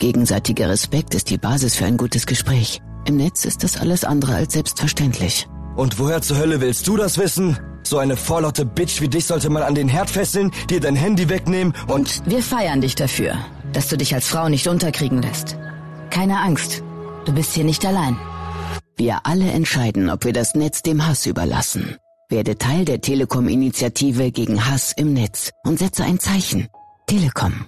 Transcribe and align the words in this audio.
Gegenseitiger 0.00 0.70
Respekt 0.70 1.14
ist 1.14 1.28
die 1.28 1.36
Basis 1.36 1.76
für 1.76 1.84
ein 1.84 1.98
gutes 1.98 2.24
Gespräch. 2.26 2.80
Im 3.04 3.18
Netz 3.18 3.44
ist 3.44 3.62
das 3.62 3.76
alles 3.76 4.02
andere 4.02 4.34
als 4.34 4.54
selbstverständlich. 4.54 5.46
Und 5.76 5.98
woher 5.98 6.22
zur 6.22 6.38
Hölle 6.38 6.62
willst 6.62 6.88
du 6.88 6.96
das 6.96 7.18
wissen? 7.18 7.58
So 7.82 7.98
eine 7.98 8.16
vorlaute 8.16 8.64
Bitch 8.64 9.02
wie 9.02 9.08
dich 9.08 9.26
sollte 9.26 9.50
man 9.50 9.62
an 9.62 9.74
den 9.74 9.88
Herd 9.88 10.08
fesseln, 10.08 10.52
dir 10.70 10.80
dein 10.80 10.96
Handy 10.96 11.28
wegnehmen 11.28 11.74
und... 11.86 12.22
Wir 12.24 12.42
feiern 12.42 12.80
dich 12.80 12.94
dafür, 12.94 13.34
dass 13.74 13.88
du 13.88 13.98
dich 13.98 14.14
als 14.14 14.26
Frau 14.26 14.48
nicht 14.48 14.68
unterkriegen 14.68 15.20
lässt. 15.20 15.58
Keine 16.08 16.38
Angst, 16.40 16.82
du 17.26 17.32
bist 17.34 17.52
hier 17.52 17.64
nicht 17.64 17.84
allein. 17.84 18.16
Wir 18.96 19.26
alle 19.26 19.50
entscheiden, 19.50 20.08
ob 20.08 20.24
wir 20.24 20.32
das 20.32 20.54
Netz 20.54 20.80
dem 20.80 21.06
Hass 21.06 21.26
überlassen. 21.26 21.96
Werde 22.30 22.56
Teil 22.56 22.86
der 22.86 23.02
Telekom-Initiative 23.02 24.32
gegen 24.32 24.66
Hass 24.66 24.94
im 24.96 25.12
Netz 25.12 25.50
und 25.64 25.78
setze 25.78 26.04
ein 26.04 26.18
Zeichen. 26.18 26.68
Telekom. 27.06 27.66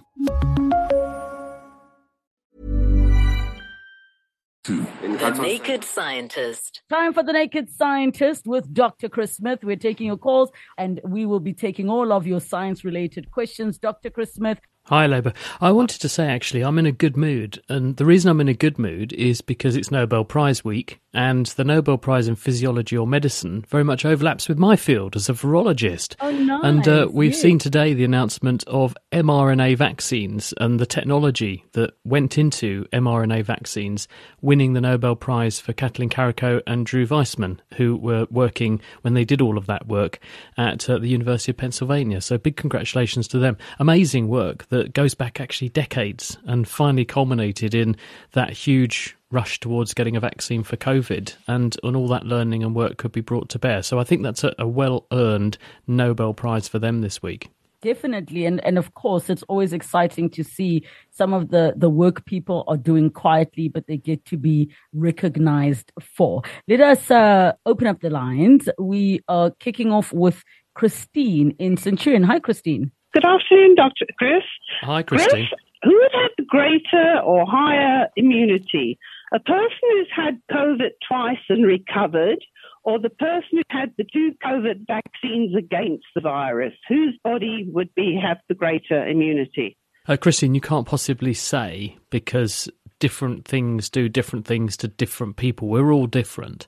The 4.65 5.37
Naked 5.41 5.83
Scientist. 5.83 6.83
Time 6.89 7.13
for 7.13 7.25
the 7.25 7.33
Naked 7.33 7.69
Scientist 7.69 8.47
with 8.47 8.73
Dr. 8.73 9.09
Chris 9.09 9.35
Smith. 9.35 9.65
We're 9.65 9.75
taking 9.75 10.07
your 10.07 10.17
calls 10.17 10.53
and 10.79 11.01
we 11.03 11.27
will 11.27 11.41
be 11.41 11.53
taking 11.53 11.91
all 11.91 12.13
of 12.13 12.29
your 12.29 12.39
science 12.39 12.85
related 12.85 13.33
questions. 13.33 13.77
Dr. 13.79 14.09
Chris 14.09 14.35
Smith, 14.35 14.61
Hi, 14.87 15.07
Lebo. 15.07 15.33
I 15.61 15.71
wanted 15.71 16.01
to 16.01 16.09
say 16.09 16.27
actually, 16.27 16.65
I'm 16.65 16.77
in 16.77 16.87
a 16.87 16.93
good 16.93 17.17
mood. 17.17 17.63
And 17.69 17.97
the 17.97 18.05
reason 18.05 18.29
I'm 18.29 18.41
in 18.41 18.49
a 18.49 18.55
good 18.55 18.81
mood 18.81 19.13
is 19.13 19.41
because 19.41 19.77
it's 19.77 19.93
Nobel 19.93 20.25
Prize 20.25 20.65
week, 20.65 20.99
and 21.15 21.47
the 21.47 21.63
Nobel 21.63 21.99
Prize 21.99 22.27
in 22.27 22.35
Physiology 22.35 22.97
or 22.97 23.07
Medicine 23.07 23.65
very 23.69 23.85
much 23.85 24.05
overlaps 24.05 24.49
with 24.49 24.59
my 24.59 24.75
field 24.75 25.15
as 25.15 25.29
a 25.29 25.35
virologist. 25.35 26.17
Oh, 26.21 26.33
nice. 26.33 26.65
And 26.65 26.89
uh, 26.89 27.09
we've 27.13 27.37
seen 27.37 27.61
today 27.61 27.95
the 27.95 28.03
announcement 28.03 28.65
of 28.67 28.97
mRNA 29.13 29.77
vaccines 29.77 30.53
and 30.59 30.81
the 30.81 30.87
technology 30.87 31.65
that 31.75 31.93
went 32.05 32.37
into 32.37 32.87
mRNA 32.93 33.45
vaccines, 33.45 34.09
winning 34.41 34.73
the 34.73 34.81
Nobel 34.81 35.15
Prize 35.15 35.61
for 35.61 35.73
Katalin 35.73 36.11
Karikó 36.11 36.61
and 36.67 36.85
Drew 36.85 37.07
Weissman, 37.07 37.63
who 37.75 37.97
were 37.97 38.27
working 38.33 38.81
when 39.03 39.15
they 39.15 39.25
did 39.25 39.41
all 39.41 39.59
of 39.59 39.67
that 39.67 39.87
work 39.87 40.19
at 40.59 40.91
uh, 40.91 40.99
the 40.99 41.09
University 41.09 41.53
of 41.53 41.59
Pennsylvania. 41.59 42.21
So 42.21 42.37
big 42.37 42.57
congratulations 42.57 43.29
to 43.29 43.39
them. 43.39 43.57
Amazing 43.79 44.27
work 44.27 44.67
that 44.73 44.95
goes 44.95 45.13
back 45.15 45.39
actually 45.39 45.69
decades 45.69 46.39
and 46.47 46.67
finally 46.67 47.05
culminated 47.05 47.75
in 47.75 47.95
that 48.33 48.51
huge 48.51 49.15
rush 49.31 49.61
towards 49.61 49.93
getting 49.93 50.17
a 50.17 50.21
vaccine 50.21 50.63
for 50.63 50.79
COVID, 50.79 51.35
and, 51.47 51.77
and 51.83 51.95
all 51.95 52.09
that 52.09 52.25
learning 52.25 52.63
and 52.63 52.75
work 52.75 52.97
could 52.97 53.13
be 53.13 53.21
brought 53.21 53.51
to 53.51 53.59
bear. 53.59 53.83
So 53.83 53.99
I 53.99 54.05
think 54.05 54.23
that's 54.23 54.45
a, 54.45 54.55
a 54.59 54.67
well 54.67 55.07
earned 55.13 55.59
Nobel 55.87 56.33
Prize 56.33 56.69
for 56.69 56.79
them 56.79 57.03
this 57.03 57.23
week. 57.23 57.51
Definitely. 57.83 58.47
And, 58.47 58.65
and 58.65 58.79
of 58.79 58.95
course, 58.95 59.29
it's 59.29 59.43
always 59.43 59.75
exciting 59.75 60.31
to 60.31 60.43
see 60.43 60.87
some 61.11 61.35
of 61.35 61.51
the, 61.51 61.75
the 61.77 61.91
work 61.91 62.25
people 62.25 62.65
are 62.67 62.79
doing 62.79 63.11
quietly, 63.11 63.69
but 63.69 63.87
they 63.87 63.99
get 63.99 64.25
to 64.27 64.39
be 64.39 64.71
recognized 64.95 65.93
for. 66.01 66.43
Let 66.67 66.81
us 66.81 67.11
uh, 67.11 67.53
open 67.67 67.89
up 67.89 68.01
the 68.01 68.09
lines. 68.09 68.71
We 68.79 69.21
are 69.29 69.51
kicking 69.61 69.93
off 69.93 70.15
with 70.15 70.43
Christine 70.75 71.57
in 71.59 71.77
Centurion. 71.77 72.23
Hi, 72.23 72.39
Christine. 72.39 72.93
Good 73.13 73.25
afternoon, 73.27 73.75
Dr. 73.75 74.07
Chris. 74.19 74.43
Hi, 74.81 75.03
Christine. 75.03 75.49
Chris, 75.49 75.61
who 75.83 75.95
would 75.95 76.13
have 76.13 76.47
greater 76.47 77.21
or 77.25 77.45
higher 77.47 78.09
immunity? 78.17 78.99
A 79.35 79.41
person 79.41 79.79
who's 79.93 80.09
had 80.15 80.41
COVID 80.51 80.91
twice 81.07 81.45
and 81.49 81.67
recovered, 81.67 82.39
or 82.85 82.99
the 82.99 83.11
person 83.11 83.49
who 83.53 83.63
had 83.69 83.93
the 83.99 84.05
two 84.11 84.33
COVID 84.45 84.87
vaccines 84.87 85.55
against 85.57 86.05
the 86.15 86.21
virus? 86.23 86.73
Whose 86.89 87.19
body 87.23 87.67
would 87.69 87.95
be 87.95 88.19
have 88.23 88.39
the 88.49 88.55
greater 88.55 89.07
immunity? 89.07 89.77
Uh, 90.09 90.17
Christine, 90.17 90.55
you 90.55 90.61
can't 90.61 90.87
possibly 90.87 91.35
say 91.35 91.99
because 92.11 92.69
different 92.99 93.45
things 93.45 93.91
do 93.91 94.09
different 94.09 94.47
things 94.47 94.77
to 94.79 94.89
different 94.89 95.37
people. 95.37 95.69
We're 95.69 95.93
all 95.93 96.07
different. 96.07 96.67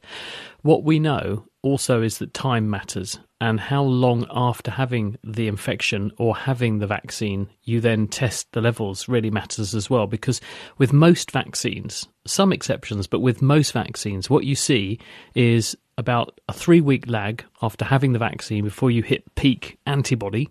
What 0.62 0.84
we 0.84 0.98
know 0.98 1.46
also 1.64 2.02
is 2.02 2.18
that 2.18 2.34
time 2.34 2.68
matters. 2.70 3.18
And 3.40 3.58
how 3.58 3.82
long 3.82 4.26
after 4.30 4.70
having 4.70 5.18
the 5.24 5.48
infection 5.48 6.12
or 6.18 6.36
having 6.36 6.78
the 6.78 6.86
vaccine 6.86 7.48
you 7.64 7.80
then 7.80 8.06
test 8.06 8.52
the 8.52 8.60
levels 8.60 9.08
really 9.08 9.30
matters 9.30 9.74
as 9.74 9.90
well. 9.90 10.06
Because 10.06 10.40
with 10.78 10.92
most 10.92 11.30
vaccines 11.30 12.06
some 12.26 12.52
exceptions 12.52 13.06
but 13.06 13.20
with 13.20 13.42
most 13.42 13.72
vaccines 13.72 14.30
what 14.30 14.44
you 14.44 14.54
see 14.54 14.98
is 15.34 15.76
about 15.98 16.40
a 16.48 16.52
3 16.52 16.80
week 16.80 17.06
lag 17.06 17.44
after 17.60 17.84
having 17.84 18.12
the 18.12 18.18
vaccine 18.18 18.64
before 18.64 18.90
you 18.90 19.02
hit 19.02 19.34
peak 19.34 19.78
antibody. 19.86 20.48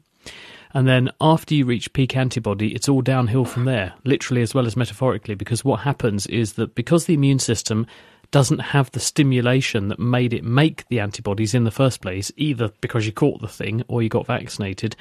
And 0.74 0.88
then 0.88 1.12
after 1.22 1.54
you 1.54 1.66
reach 1.66 1.94
peak 1.94 2.18
antibody, 2.18 2.74
it's 2.74 2.90
all 2.90 3.04
downhill 3.04 3.46
from 3.46 3.66
there, 3.66 3.94
literally 4.06 4.42
as 4.42 4.56
well 4.56 4.66
as 4.66 4.76
metaphorically, 4.76 5.36
because 5.36 5.64
what 5.64 5.82
happens 5.82 6.26
is 6.28 6.54
that 6.54 6.74
because 6.74 7.06
the 7.06 7.14
immune 7.14 7.38
system 7.40 7.86
doesn't 8.34 8.60
have 8.60 8.90
the 8.92 9.00
stimulation 9.00 9.90
that 9.90 10.00
made 10.00 10.34
it 10.34 10.44
make 10.44 10.88
the 10.88 11.00
antibodies 11.00 11.54
in 11.54 11.66
the 11.66 11.72
first 11.72 12.02
place, 12.02 12.32
either 12.36 12.72
because 12.82 13.06
you 13.06 13.12
caught 13.12 13.40
the 13.42 13.48
thing 13.48 13.84
or 13.88 14.02
you 14.02 14.10
got 14.10 14.26
vaccinated, 14.26 14.96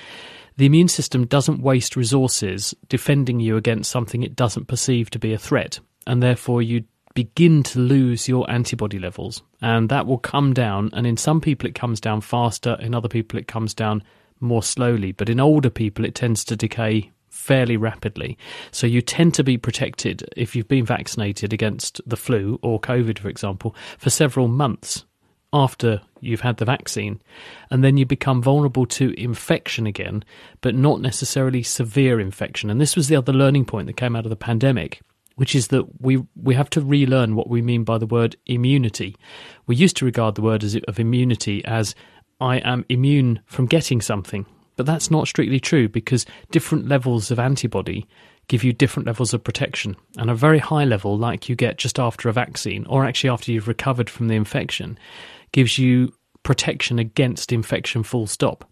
the 0.59 0.66
immune 0.66 0.88
system 0.88 1.26
doesn't 1.26 1.62
waste 1.62 1.97
resources 1.97 2.75
defending 2.91 3.41
you 3.41 3.56
against 3.56 3.91
something 3.91 4.22
it 4.22 4.37
doesn't 4.37 4.69
perceive 4.69 5.09
to 5.09 5.19
be 5.19 5.32
a 5.32 5.38
threat. 5.38 5.81
And 6.06 6.22
therefore, 6.22 6.60
you 6.60 6.84
begin 7.15 7.62
to 7.62 7.78
lose 7.78 8.28
your 8.28 8.48
antibody 8.50 8.98
levels. 8.98 9.43
And 9.62 9.88
that 9.88 10.06
will 10.06 10.19
come 10.19 10.53
down. 10.53 10.91
And 10.93 11.06
in 11.06 11.16
some 11.16 11.41
people, 11.41 11.66
it 11.66 11.75
comes 11.75 12.03
down 12.03 12.20
faster. 12.20 12.76
In 12.81 12.94
other 12.94 13.09
people, 13.09 13.38
it 13.38 13.49
comes 13.49 13.72
down 13.72 14.03
more 14.41 14.62
slowly. 14.62 15.12
But 15.12 15.31
in 15.31 15.41
older 15.41 15.70
people, 15.70 16.04
it 16.04 16.14
tends 16.14 16.44
to 16.44 16.56
decay 16.56 17.10
fairly 17.42 17.76
rapidly. 17.76 18.38
So 18.70 18.86
you 18.86 19.03
tend 19.03 19.34
to 19.34 19.42
be 19.42 19.58
protected 19.58 20.22
if 20.36 20.54
you've 20.54 20.69
been 20.69 20.86
vaccinated 20.86 21.53
against 21.53 22.00
the 22.06 22.16
flu 22.16 22.60
or 22.62 22.80
COVID, 22.80 23.19
for 23.19 23.28
example, 23.28 23.75
for 23.98 24.10
several 24.10 24.47
months 24.47 25.04
after 25.52 26.00
you've 26.20 26.42
had 26.42 26.58
the 26.58 26.64
vaccine. 26.64 27.20
And 27.69 27.82
then 27.82 27.97
you 27.97 28.06
become 28.06 28.42
vulnerable 28.42 28.86
to 28.86 29.12
infection 29.20 29.88
again, 29.88 30.25
but 30.60 30.76
not 30.76 31.00
necessarily 31.00 31.64
severe 31.64 32.20
infection. 32.20 32.70
And 32.70 32.81
this 32.81 32.94
was 32.94 33.08
the 33.08 33.16
other 33.16 33.32
learning 33.32 33.64
point 33.64 33.88
that 33.88 33.97
came 33.97 34.14
out 34.14 34.25
of 34.25 34.31
the 34.31 34.36
pandemic. 34.36 35.00
Which 35.36 35.54
is 35.54 35.69
that 35.69 36.00
we 36.00 36.22
we 36.36 36.54
have 36.54 36.69
to 36.70 36.82
relearn 36.82 37.34
what 37.34 37.48
we 37.48 37.62
mean 37.62 37.84
by 37.84 37.97
the 37.97 38.06
word 38.06 38.36
immunity. 38.44 39.16
We 39.66 39.75
used 39.75 39.97
to 39.97 40.04
regard 40.04 40.34
the 40.34 40.42
word 40.42 40.62
as, 40.62 40.76
of 40.86 41.00
immunity 41.00 41.64
as 41.64 41.94
I 42.38 42.58
am 42.58 42.84
immune 42.91 43.41
from 43.47 43.64
getting 43.64 44.02
something, 44.02 44.44
but 44.77 44.87
that's 44.87 45.10
not 45.10 45.28
strictly 45.28 45.60
true 45.60 45.88
because 45.88 46.27
different 46.50 46.88
levels 46.88 47.31
of 47.31 47.38
antibody 47.38 48.06
give 48.49 48.65
you 48.65 48.72
different 48.72 49.06
levels 49.06 49.33
of 49.33 49.44
protection. 49.44 49.97
And 50.19 50.31
a 50.31 50.34
very 50.34 50.59
high 50.59 50.84
level, 50.84 51.16
like 51.16 51.49
you 51.49 51.56
get 51.56 51.78
just 51.78 51.99
after 51.99 52.28
a 52.28 52.33
vaccine, 52.33 52.87
or 52.87 53.05
actually 53.05 53.31
after 53.31 53.53
you've 53.53 53.69
recovered 53.69 54.11
from 54.11 54.28
the 54.28 54.34
infection, 54.34 54.99
gives 55.53 55.78
you 55.78 56.12
protection 56.43 56.99
against 56.99 57.53
infection 57.53 58.03
full 58.03 58.27
stop. 58.27 58.69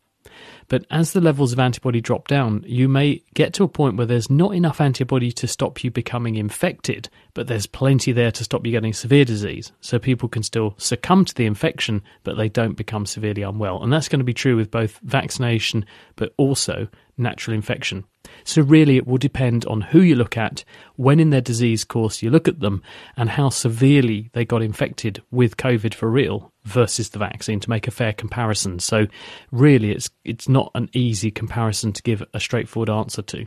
But 0.70 0.86
as 0.88 1.12
the 1.12 1.20
levels 1.20 1.52
of 1.52 1.58
antibody 1.58 2.00
drop 2.00 2.28
down, 2.28 2.64
you 2.64 2.88
may 2.88 3.22
get 3.34 3.52
to 3.54 3.64
a 3.64 3.68
point 3.68 3.96
where 3.96 4.06
there's 4.06 4.30
not 4.30 4.54
enough 4.54 4.80
antibody 4.80 5.32
to 5.32 5.48
stop 5.48 5.82
you 5.82 5.90
becoming 5.90 6.36
infected, 6.36 7.08
but 7.34 7.48
there's 7.48 7.66
plenty 7.66 8.12
there 8.12 8.30
to 8.30 8.44
stop 8.44 8.64
you 8.64 8.70
getting 8.70 8.92
severe 8.92 9.24
disease. 9.24 9.72
So 9.80 9.98
people 9.98 10.28
can 10.28 10.44
still 10.44 10.76
succumb 10.78 11.24
to 11.24 11.34
the 11.34 11.44
infection, 11.44 12.02
but 12.22 12.36
they 12.36 12.48
don't 12.48 12.76
become 12.76 13.04
severely 13.04 13.42
unwell. 13.42 13.82
And 13.82 13.92
that's 13.92 14.08
going 14.08 14.20
to 14.20 14.24
be 14.24 14.32
true 14.32 14.54
with 14.54 14.70
both 14.70 15.00
vaccination, 15.02 15.84
but 16.14 16.32
also 16.36 16.86
natural 17.18 17.54
infection. 17.54 18.04
So, 18.44 18.62
really, 18.62 18.96
it 18.96 19.06
will 19.06 19.18
depend 19.18 19.64
on 19.66 19.80
who 19.80 20.00
you 20.00 20.14
look 20.14 20.36
at, 20.36 20.64
when 20.96 21.20
in 21.20 21.30
their 21.30 21.40
disease 21.40 21.84
course 21.84 22.22
you 22.22 22.30
look 22.30 22.48
at 22.48 22.60
them, 22.60 22.82
and 23.16 23.30
how 23.30 23.48
severely 23.48 24.30
they 24.32 24.44
got 24.44 24.62
infected 24.62 25.22
with 25.30 25.56
COVID 25.56 25.94
for 25.94 26.10
real 26.10 26.52
versus 26.64 27.10
the 27.10 27.18
vaccine 27.18 27.60
to 27.60 27.70
make 27.70 27.88
a 27.88 27.92
fair 27.92 28.12
comparison. 28.12 28.78
So, 28.78 29.06
really, 29.50 29.90
it's 29.90 30.10
it's 30.24 30.48
not 30.48 30.59
an 30.74 30.88
easy 30.92 31.30
comparison 31.30 31.92
to 31.92 32.02
give 32.02 32.22
a 32.34 32.40
straightforward 32.40 32.90
answer 32.90 33.22
to. 33.22 33.46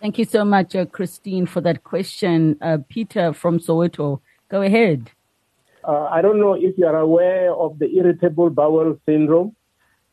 Thank 0.00 0.18
you 0.18 0.24
so 0.24 0.44
much, 0.44 0.76
uh, 0.76 0.86
Christine, 0.86 1.46
for 1.46 1.60
that 1.62 1.82
question. 1.82 2.56
Uh, 2.60 2.78
Peter 2.88 3.32
from 3.32 3.58
Soweto, 3.58 4.20
go 4.48 4.62
ahead. 4.62 5.10
Uh, 5.82 6.04
I 6.04 6.22
don't 6.22 6.38
know 6.38 6.54
if 6.54 6.78
you 6.78 6.86
are 6.86 6.98
aware 6.98 7.52
of 7.52 7.78
the 7.78 7.86
irritable 7.96 8.50
bowel 8.50 8.96
syndrome. 9.06 9.56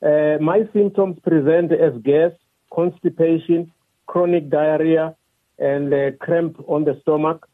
Uh, 0.01 0.37
my 0.41 0.67
symptoms 0.73 1.17
present 1.19 1.71
as 1.71 1.93
gas, 2.03 2.31
constipation, 2.73 3.71
chronic 4.07 4.49
diarrhea, 4.49 5.15
and 5.59 5.93
uh, 5.93 6.11
cramp 6.19 6.57
on 6.67 6.83
the 6.83 6.99
stomach. 7.01 7.47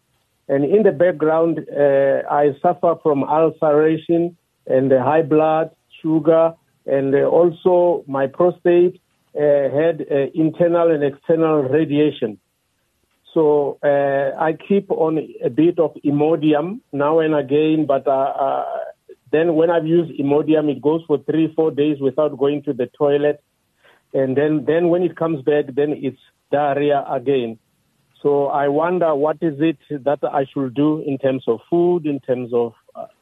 And 0.47 0.63
in 0.65 0.83
the 0.83 0.91
background, 0.91 1.59
uh, 1.59 2.21
I 2.29 2.55
suffer 2.61 2.95
from 3.03 3.23
ulceration 3.23 4.37
and 4.67 4.91
uh, 4.91 5.03
high 5.03 5.21
blood, 5.21 5.71
sugar, 6.01 6.53
and 6.85 7.13
uh, 7.13 7.19
also 7.19 8.03
my 8.07 8.27
prostate 8.27 9.01
uh, 9.35 9.39
had 9.39 10.05
uh, 10.11 10.27
internal 10.33 10.91
and 10.91 11.03
external 11.03 11.63
radiation. 11.63 12.39
So 13.33 13.79
I 13.81 14.57
keep 14.67 14.91
on 14.91 15.17
a 15.41 15.49
bit 15.49 15.79
of 15.79 15.95
Imodium 16.03 16.81
now 16.91 17.19
and 17.19 17.33
again, 17.33 17.85
but 17.87 18.03
then 19.31 19.55
when 19.55 19.69
I've 19.69 19.87
used 19.87 20.11
Imodium, 20.19 20.69
it 20.69 20.81
goes 20.81 21.01
for 21.07 21.17
three, 21.19 21.53
four 21.55 21.71
days 21.71 21.97
without 22.01 22.37
going 22.37 22.61
to 22.63 22.73
the 22.73 22.87
toilet, 22.87 23.41
and 24.13 24.35
then 24.35 24.65
then 24.67 24.89
when 24.89 25.03
it 25.03 25.15
comes 25.15 25.41
back, 25.43 25.73
then 25.73 25.93
it's 25.95 26.19
diarrhea 26.51 27.05
again. 27.09 27.57
So 28.21 28.47
I 28.47 28.67
wonder 28.67 29.15
what 29.15 29.37
is 29.41 29.55
it 29.59 29.77
that 29.89 30.19
I 30.23 30.45
should 30.53 30.73
do 30.73 31.01
in 31.01 31.17
terms 31.17 31.45
of 31.47 31.61
food, 31.69 32.05
in 32.05 32.19
terms 32.19 32.51
of 32.53 32.73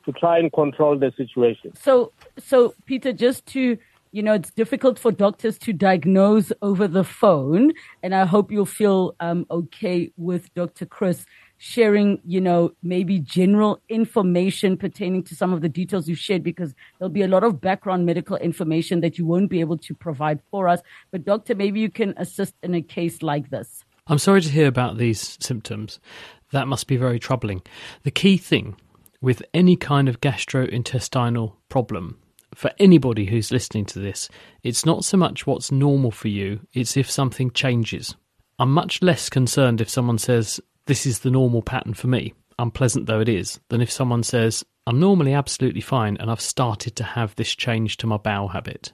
to 0.06 0.12
try 0.14 0.40
and 0.40 0.52
control 0.52 0.98
the 0.98 1.12
situation. 1.18 1.76
So, 1.76 2.12
so 2.38 2.74
Peter, 2.86 3.14
just 3.14 3.46
to 3.48 3.78
you 4.12 4.24
know, 4.24 4.34
it's 4.34 4.50
difficult 4.52 4.98
for 4.98 5.12
doctors 5.12 5.60
to 5.60 5.74
diagnose 5.74 6.52
over 6.62 6.88
the 6.88 7.04
phone, 7.04 7.72
and 8.02 8.16
I 8.16 8.26
hope 8.26 8.52
you'll 8.52 8.66
feel 8.66 9.16
um, 9.20 9.46
okay 9.52 10.12
with 10.18 10.52
Dr. 10.56 10.86
Chris 10.88 11.26
sharing, 11.58 12.20
you 12.26 12.42
know, 12.42 12.72
maybe 12.82 13.20
general 13.20 13.82
information 13.90 14.78
pertaining 14.78 15.24
to 15.24 15.36
some 15.36 15.54
of 15.54 15.62
the 15.62 15.70
details 15.70 16.08
you 16.08 16.16
shared 16.16 16.42
because 16.42 16.74
there'll 16.98 17.12
be 17.12 17.22
a 17.22 17.28
lot 17.28 17.44
of 17.44 17.62
background 17.62 18.06
medical 18.06 18.38
information 18.38 19.02
that 19.02 19.18
you 19.18 19.26
won't 19.26 19.50
be 19.50 19.60
able 19.60 19.78
to 19.78 19.94
provide 19.94 20.40
for 20.50 20.68
us. 20.68 20.82
But, 21.12 21.26
doctor, 21.26 21.54
maybe 21.54 21.80
you 21.80 21.92
can 21.92 22.14
assist 22.18 22.56
in 22.64 22.74
a 22.74 22.82
case 22.82 23.22
like 23.22 23.50
this. 23.50 23.84
I'm 24.08 24.20
sorry 24.20 24.42
to 24.42 24.50
hear 24.50 24.68
about 24.68 24.98
these 24.98 25.38
symptoms. 25.40 26.00
That 26.52 26.68
must 26.68 26.88
be 26.88 26.98
very 26.98 27.20
troubling. 27.20 27.62
The 28.04 28.12
key 28.12 28.38
thing 28.38 28.76
with 29.22 29.44
any 29.54 29.76
kind 29.76 30.08
of 30.08 30.22
gastrointestinal 30.22 31.54
problem 31.68 32.20
for 32.56 32.72
anybody 32.80 33.26
who's 33.26 33.52
listening 33.52 33.86
to 33.86 34.00
this, 34.00 34.30
it's 34.64 34.86
not 34.86 35.06
so 35.06 35.18
much 35.18 35.46
what's 35.46 35.72
normal 35.72 36.12
for 36.12 36.28
you, 36.28 36.60
it's 36.74 36.98
if 36.98 37.10
something 37.10 37.52
changes. 37.52 38.16
I'm 38.58 38.72
much 38.72 39.02
less 39.02 39.30
concerned 39.30 39.82
if 39.82 39.90
someone 39.90 40.18
says, 40.18 40.60
This 40.86 41.06
is 41.06 41.20
the 41.20 41.32
normal 41.32 41.62
pattern 41.62 41.94
for 41.94 42.08
me, 42.08 42.34
unpleasant 42.58 43.06
though 43.06 43.22
it 43.22 43.30
is, 43.30 43.60
than 43.70 43.82
if 43.82 43.92
someone 43.92 44.24
says, 44.24 44.66
I'm 44.88 45.00
normally 45.00 45.34
absolutely 45.34 45.82
fine 45.82 46.18
and 46.20 46.32
I've 46.32 46.42
started 46.42 46.96
to 46.96 47.04
have 47.04 47.36
this 47.36 47.54
change 47.56 47.98
to 47.98 48.08
my 48.08 48.18
bowel 48.18 48.50
habit. 48.50 48.92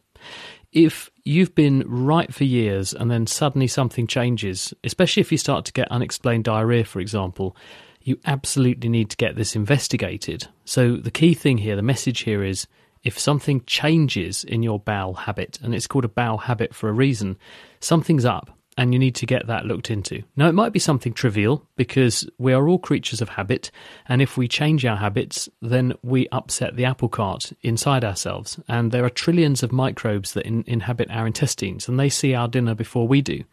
If 0.71 1.09
you've 1.23 1.55
been 1.55 1.83
right 1.87 2.33
for 2.33 2.43
years 2.43 2.93
and 2.93 3.09
then 3.09 3.27
suddenly 3.27 3.67
something 3.67 4.07
changes, 4.07 4.73
especially 4.83 5.21
if 5.21 5.31
you 5.31 5.37
start 5.37 5.63
to 5.65 5.73
get 5.73 5.89
unexplained 5.89 6.43
diarrhea, 6.43 6.83
for 6.83 6.99
example, 6.99 7.55
you 8.05 8.19
absolutely 8.25 8.87
need 8.87 9.09
to 9.09 9.17
get 9.17 9.35
this 9.35 9.55
investigated. 9.55 10.47
So, 10.63 10.95
the 10.95 11.11
key 11.11 11.33
thing 11.33 11.57
here, 11.57 11.75
the 11.75 11.81
message 11.81 12.21
here 12.21 12.43
is 12.43 12.67
if 13.03 13.19
something 13.19 13.63
changes 13.65 14.43
in 14.43 14.63
your 14.63 14.79
bowel 14.79 15.15
habit, 15.15 15.59
and 15.61 15.75
it's 15.75 15.87
called 15.87 16.05
a 16.05 16.09
bowel 16.09 16.37
habit 16.37 16.73
for 16.73 16.87
a 16.87 16.93
reason, 16.93 17.37
something's 17.79 18.23
up 18.23 18.55
and 18.77 18.91
you 18.91 18.99
need 18.99 19.15
to 19.15 19.25
get 19.25 19.47
that 19.47 19.65
looked 19.65 19.89
into. 19.89 20.21
Now, 20.35 20.49
it 20.49 20.53
might 20.53 20.73
be 20.73 20.79
something 20.79 21.13
trivial 21.13 21.65
because 21.77 22.29
we 22.37 22.53
are 22.53 22.67
all 22.67 22.77
creatures 22.77 23.21
of 23.21 23.29
habit, 23.29 23.71
and 24.07 24.21
if 24.21 24.35
we 24.35 24.47
change 24.47 24.85
our 24.85 24.97
habits, 24.97 25.47
then 25.61 25.93
we 26.03 26.27
upset 26.31 26.75
the 26.75 26.85
apple 26.85 27.07
cart 27.07 27.53
inside 27.61 28.03
ourselves. 28.03 28.59
And 28.67 28.91
there 28.91 29.05
are 29.05 29.09
trillions 29.09 29.63
of 29.63 29.71
microbes 29.71 30.33
that 30.33 30.45
in, 30.45 30.63
inhabit 30.67 31.09
our 31.09 31.25
intestines, 31.25 31.87
and 31.87 31.99
they 31.99 32.09
see 32.09 32.33
our 32.33 32.47
dinner 32.47 32.75
before 32.75 33.07
we 33.07 33.21
do. 33.21 33.43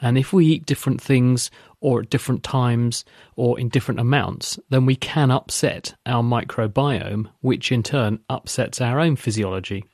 And 0.00 0.16
if 0.16 0.32
we 0.32 0.46
eat 0.46 0.64
different 0.64 1.02
things, 1.02 1.50
or 1.82 2.00
at 2.00 2.10
different 2.10 2.42
times, 2.42 3.04
or 3.36 3.58
in 3.58 3.68
different 3.68 4.00
amounts, 4.00 4.58
then 4.70 4.86
we 4.86 4.96
can 4.96 5.30
upset 5.30 5.94
our 6.06 6.22
microbiome, 6.22 7.28
which 7.40 7.70
in 7.70 7.82
turn 7.82 8.20
upsets 8.30 8.80
our 8.80 9.00
own 9.00 9.16
physiology. 9.16 9.84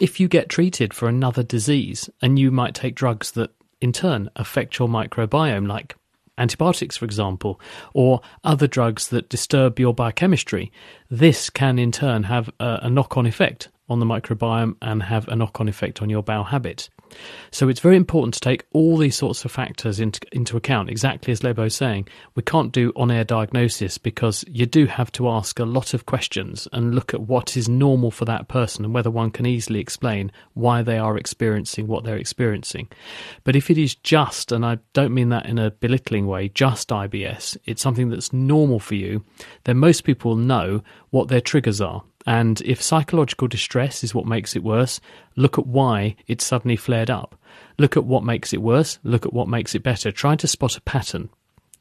If 0.00 0.18
you 0.18 0.28
get 0.28 0.48
treated 0.48 0.94
for 0.94 1.08
another 1.08 1.42
disease 1.42 2.08
and 2.22 2.38
you 2.38 2.50
might 2.50 2.74
take 2.74 2.94
drugs 2.94 3.32
that 3.32 3.50
in 3.80 3.92
turn 3.92 4.30
affect 4.36 4.78
your 4.78 4.88
microbiome, 4.88 5.68
like 5.68 5.94
antibiotics, 6.38 6.96
for 6.96 7.04
example, 7.04 7.60
or 7.92 8.20
other 8.42 8.66
drugs 8.66 9.08
that 9.08 9.28
disturb 9.28 9.78
your 9.78 9.94
biochemistry, 9.94 10.72
this 11.10 11.50
can 11.50 11.78
in 11.78 11.92
turn 11.92 12.24
have 12.24 12.50
a, 12.60 12.88
knock 12.88 13.16
on 13.16 13.26
effect 13.26 13.68
on 13.88 14.00
the 14.00 14.06
microbiome 14.06 14.76
and 14.82 15.02
have 15.02 15.28
a 15.28 15.36
knock 15.36 15.60
on 15.60 15.68
effect 15.68 16.02
on 16.02 16.10
your 16.10 16.22
bowel 16.22 16.44
habit. 16.44 16.88
So 17.50 17.68
it's 17.68 17.80
very 17.80 17.96
important 17.96 18.34
to 18.34 18.40
take 18.40 18.66
all 18.72 18.96
these 18.96 19.16
sorts 19.16 19.44
of 19.44 19.52
factors 19.52 20.00
into, 20.00 20.20
into 20.32 20.56
account, 20.56 20.90
exactly 20.90 21.32
as 21.32 21.42
Lebo's 21.42 21.74
saying. 21.74 22.08
We 22.34 22.42
can't 22.42 22.72
do 22.72 22.92
on 22.96 23.10
air 23.10 23.24
diagnosis 23.24 23.98
because 23.98 24.44
you 24.48 24.66
do 24.66 24.86
have 24.86 25.10
to 25.12 25.28
ask 25.28 25.58
a 25.58 25.64
lot 25.64 25.94
of 25.94 26.06
questions 26.06 26.68
and 26.72 26.94
look 26.94 27.14
at 27.14 27.22
what 27.22 27.56
is 27.56 27.68
normal 27.68 28.10
for 28.10 28.24
that 28.26 28.48
person 28.48 28.84
and 28.84 28.92
whether 28.92 29.10
one 29.10 29.30
can 29.30 29.46
easily 29.46 29.80
explain 29.80 30.32
why 30.54 30.82
they 30.82 30.98
are 30.98 31.16
experiencing 31.16 31.86
what 31.86 32.04
they're 32.04 32.16
experiencing. 32.16 32.88
But 33.44 33.56
if 33.56 33.70
it 33.70 33.78
is 33.78 33.94
just, 33.94 34.52
and 34.52 34.64
I 34.64 34.78
don't 34.92 35.14
mean 35.14 35.30
that 35.30 35.46
in 35.46 35.58
a 35.58 35.70
belittling 35.70 36.26
way, 36.26 36.48
just 36.48 36.88
IBS, 36.90 37.56
it's 37.64 37.82
something 37.82 38.10
that's 38.10 38.32
normal 38.32 38.80
for 38.80 38.94
you, 38.94 39.24
then 39.64 39.78
most 39.78 40.04
people 40.04 40.36
know 40.36 40.82
what 41.10 41.28
their 41.28 41.40
triggers 41.40 41.80
are 41.80 42.02
and 42.26 42.60
if 42.62 42.82
psychological 42.82 43.46
distress 43.46 44.02
is 44.02 44.14
what 44.14 44.26
makes 44.26 44.56
it 44.56 44.64
worse, 44.64 45.00
look 45.36 45.58
at 45.58 45.66
why 45.66 46.16
it 46.26 46.40
suddenly 46.40 46.76
flared 46.76 47.08
up. 47.08 47.38
Look 47.78 47.96
at 47.96 48.04
what 48.04 48.24
makes 48.24 48.52
it 48.52 48.60
worse, 48.60 48.98
look 49.04 49.24
at 49.24 49.32
what 49.32 49.48
makes 49.48 49.74
it 49.74 49.82
better. 49.82 50.10
Try 50.10 50.34
to 50.36 50.48
spot 50.48 50.76
a 50.76 50.80
pattern. 50.80 51.30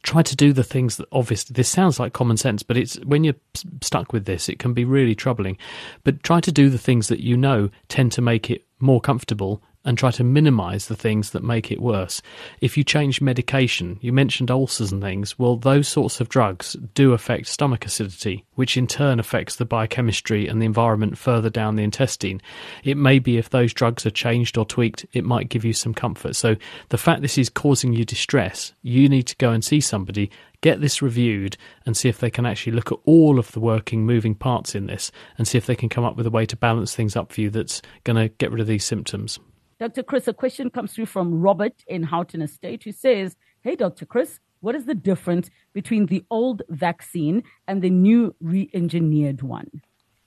Try 0.03 0.21
to 0.21 0.35
do 0.35 0.53
the 0.53 0.63
things 0.63 0.97
that 0.97 1.07
obviously 1.11 1.55
this 1.55 1.67
sounds 1.67 1.99
like 1.99 2.13
common 2.13 2.37
sense, 2.37 2.61
but 2.61 2.77
it's 2.77 2.95
when 3.03 3.23
you're 3.23 3.33
stuck 3.81 4.13
with 4.13 4.25
this, 4.25 4.47
it 4.47 4.59
can 4.59 4.73
be 4.73 4.85
really 4.85 5.15
troubling. 5.15 5.57
But 6.03 6.21
try 6.21 6.41
to 6.41 6.51
do 6.51 6.69
the 6.69 6.77
things 6.77 7.07
that 7.07 7.21
you 7.21 7.35
know 7.35 7.71
tend 7.87 8.11
to 8.11 8.21
make 8.21 8.51
it 8.51 8.65
more 8.79 9.01
comfortable 9.01 9.63
and 9.85 9.97
try 9.97 10.11
to 10.11 10.23
minimize 10.23 10.87
the 10.87 10.95
things 10.95 11.29
that 11.29 11.43
make 11.43 11.71
it 11.71 11.79
worse. 11.79 12.21
If 12.59 12.75
you 12.75 12.83
change 12.83 13.21
medication, 13.21 13.97
you 14.01 14.11
mentioned 14.11 14.51
ulcers 14.51 14.91
and 14.91 15.01
things, 15.01 15.37
well, 15.39 15.55
those 15.55 15.87
sorts 15.87 16.19
of 16.19 16.27
drugs 16.27 16.75
do 16.93 17.13
affect 17.13 17.47
stomach 17.47 17.85
acidity, 17.85 18.43
which 18.55 18.75
in 18.75 18.87
turn 18.87 19.19
affects 19.19 19.55
the 19.55 19.65
biochemistry 19.65 20.47
and 20.47 20.61
the 20.61 20.65
environment 20.65 21.17
further 21.17 21.49
down 21.49 21.75
the 21.75 21.83
intestine. 21.83 22.41
It 22.83 22.97
may 22.97 23.19
be 23.19 23.37
if 23.37 23.49
those 23.49 23.73
drugs 23.73 24.05
are 24.05 24.11
changed 24.11 24.57
or 24.57 24.65
tweaked, 24.65 25.05
it 25.13 25.23
might 25.23 25.49
give 25.49 25.63
you 25.63 25.73
some 25.73 25.93
comfort. 25.93 26.35
So 26.35 26.55
the 26.89 26.97
fact 26.97 27.21
this 27.21 27.37
is 27.37 27.49
causing 27.49 27.93
you 27.93 28.03
distress, 28.03 28.73
you 28.81 29.07
need 29.07 29.27
to 29.27 29.35
go 29.37 29.51
and 29.51 29.63
see 29.63 29.79
somebody, 29.79 30.31
get 30.61 30.81
this 30.81 31.01
reviewed 31.01 31.57
and 31.85 31.95
see 31.95 32.09
if 32.09 32.19
they 32.19 32.31
can 32.31 32.45
actually 32.45 32.73
look 32.73 32.91
at 32.91 32.97
all 33.05 33.37
of 33.37 33.51
the 33.51 33.59
working 33.59 34.03
moving 34.03 34.33
parts 34.33 34.73
in 34.73 34.87
this 34.87 35.11
and 35.37 35.47
see 35.47 35.59
if 35.59 35.67
they 35.67 35.75
can 35.75 35.89
come 35.89 36.03
up 36.03 36.15
with 36.15 36.25
a 36.25 36.31
way 36.31 36.45
to 36.45 36.55
balance 36.55 36.95
things 36.95 37.15
up 37.15 37.31
for 37.31 37.41
you 37.41 37.51
that's 37.51 37.83
going 38.03 38.17
to 38.17 38.33
get 38.37 38.51
rid 38.51 38.59
of 38.59 38.65
these 38.65 38.83
symptoms. 38.83 39.39
Dr. 39.85 40.01
Chris, 40.01 40.27
a 40.27 40.33
question 40.33 40.71
comes 40.71 40.93
through 40.93 41.05
from 41.05 41.39
Robert 41.39 41.83
in 41.85 42.01
Houghton 42.01 42.41
Estate 42.41 42.83
who 42.83 42.91
says, 42.91 43.35
Hey, 43.61 43.75
Dr. 43.75 44.07
Chris, 44.07 44.39
what 44.59 44.73
is 44.73 44.85
the 44.85 44.95
difference 44.95 45.51
between 45.73 46.07
the 46.07 46.25
old 46.31 46.63
vaccine 46.69 47.43
and 47.67 47.83
the 47.83 47.91
new 47.91 48.33
re 48.41 48.67
engineered 48.73 49.43
one? 49.43 49.83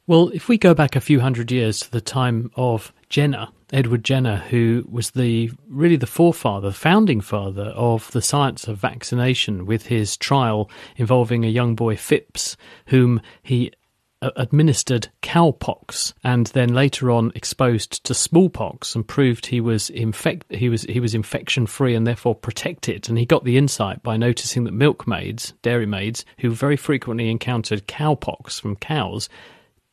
Well, 0.07 0.29
if 0.29 0.49
we 0.49 0.59
go 0.59 0.75
back 0.75 0.95
a 0.95 1.01
few 1.01 1.19
hundred 1.19 1.51
years 1.51 1.81
to 1.81 1.91
the 1.91 2.01
time 2.01 2.53
of 2.55 2.93
Jenner, 3.09 3.49
Edward 3.73 4.05
Jenner, 4.05 4.37
who 4.37 4.87
was 4.89 5.11
the 5.11 5.51
really 5.69 5.97
the 5.97 6.07
forefather, 6.07 6.71
founding 6.71 7.21
father 7.21 7.73
of 7.75 8.13
the 8.13 8.23
science 8.23 8.69
of 8.69 8.79
vaccination, 8.79 9.67
with 9.67 9.87
his 9.87 10.17
trial 10.17 10.71
involving 10.97 11.45
a 11.45 11.49
young 11.49 11.75
boy 11.75 11.97
Phipps, 11.97 12.57
whom 12.87 13.21
he 13.43 13.73
administered 14.21 15.09
cowpox 15.23 16.13
and 16.25 16.49
then 16.49 16.75
later 16.75 17.11
on 17.11 17.31
exposed 17.37 18.03
to 18.03 18.13
smallpox 18.13 18.95
and 18.95 19.07
proved 19.07 19.47
he 19.47 19.61
was 19.61 19.91
infect 19.91 20.53
he 20.53 20.69
was 20.69 20.83
he 20.83 20.99
was 20.99 21.15
infection 21.15 21.67
free 21.67 21.95
and 21.95 22.07
therefore 22.07 22.35
protected 22.35 23.09
and 23.09 23.17
he 23.17 23.25
got 23.25 23.45
the 23.45 23.57
insight 23.57 24.03
by 24.03 24.17
noticing 24.17 24.65
that 24.65 24.73
milkmaids 24.73 25.53
dairymaids 25.63 26.25
who 26.39 26.51
very 26.51 26.77
frequently 26.77 27.31
encountered 27.31 27.87
cowpox 27.87 28.61
from 28.61 28.75
cows 28.75 29.29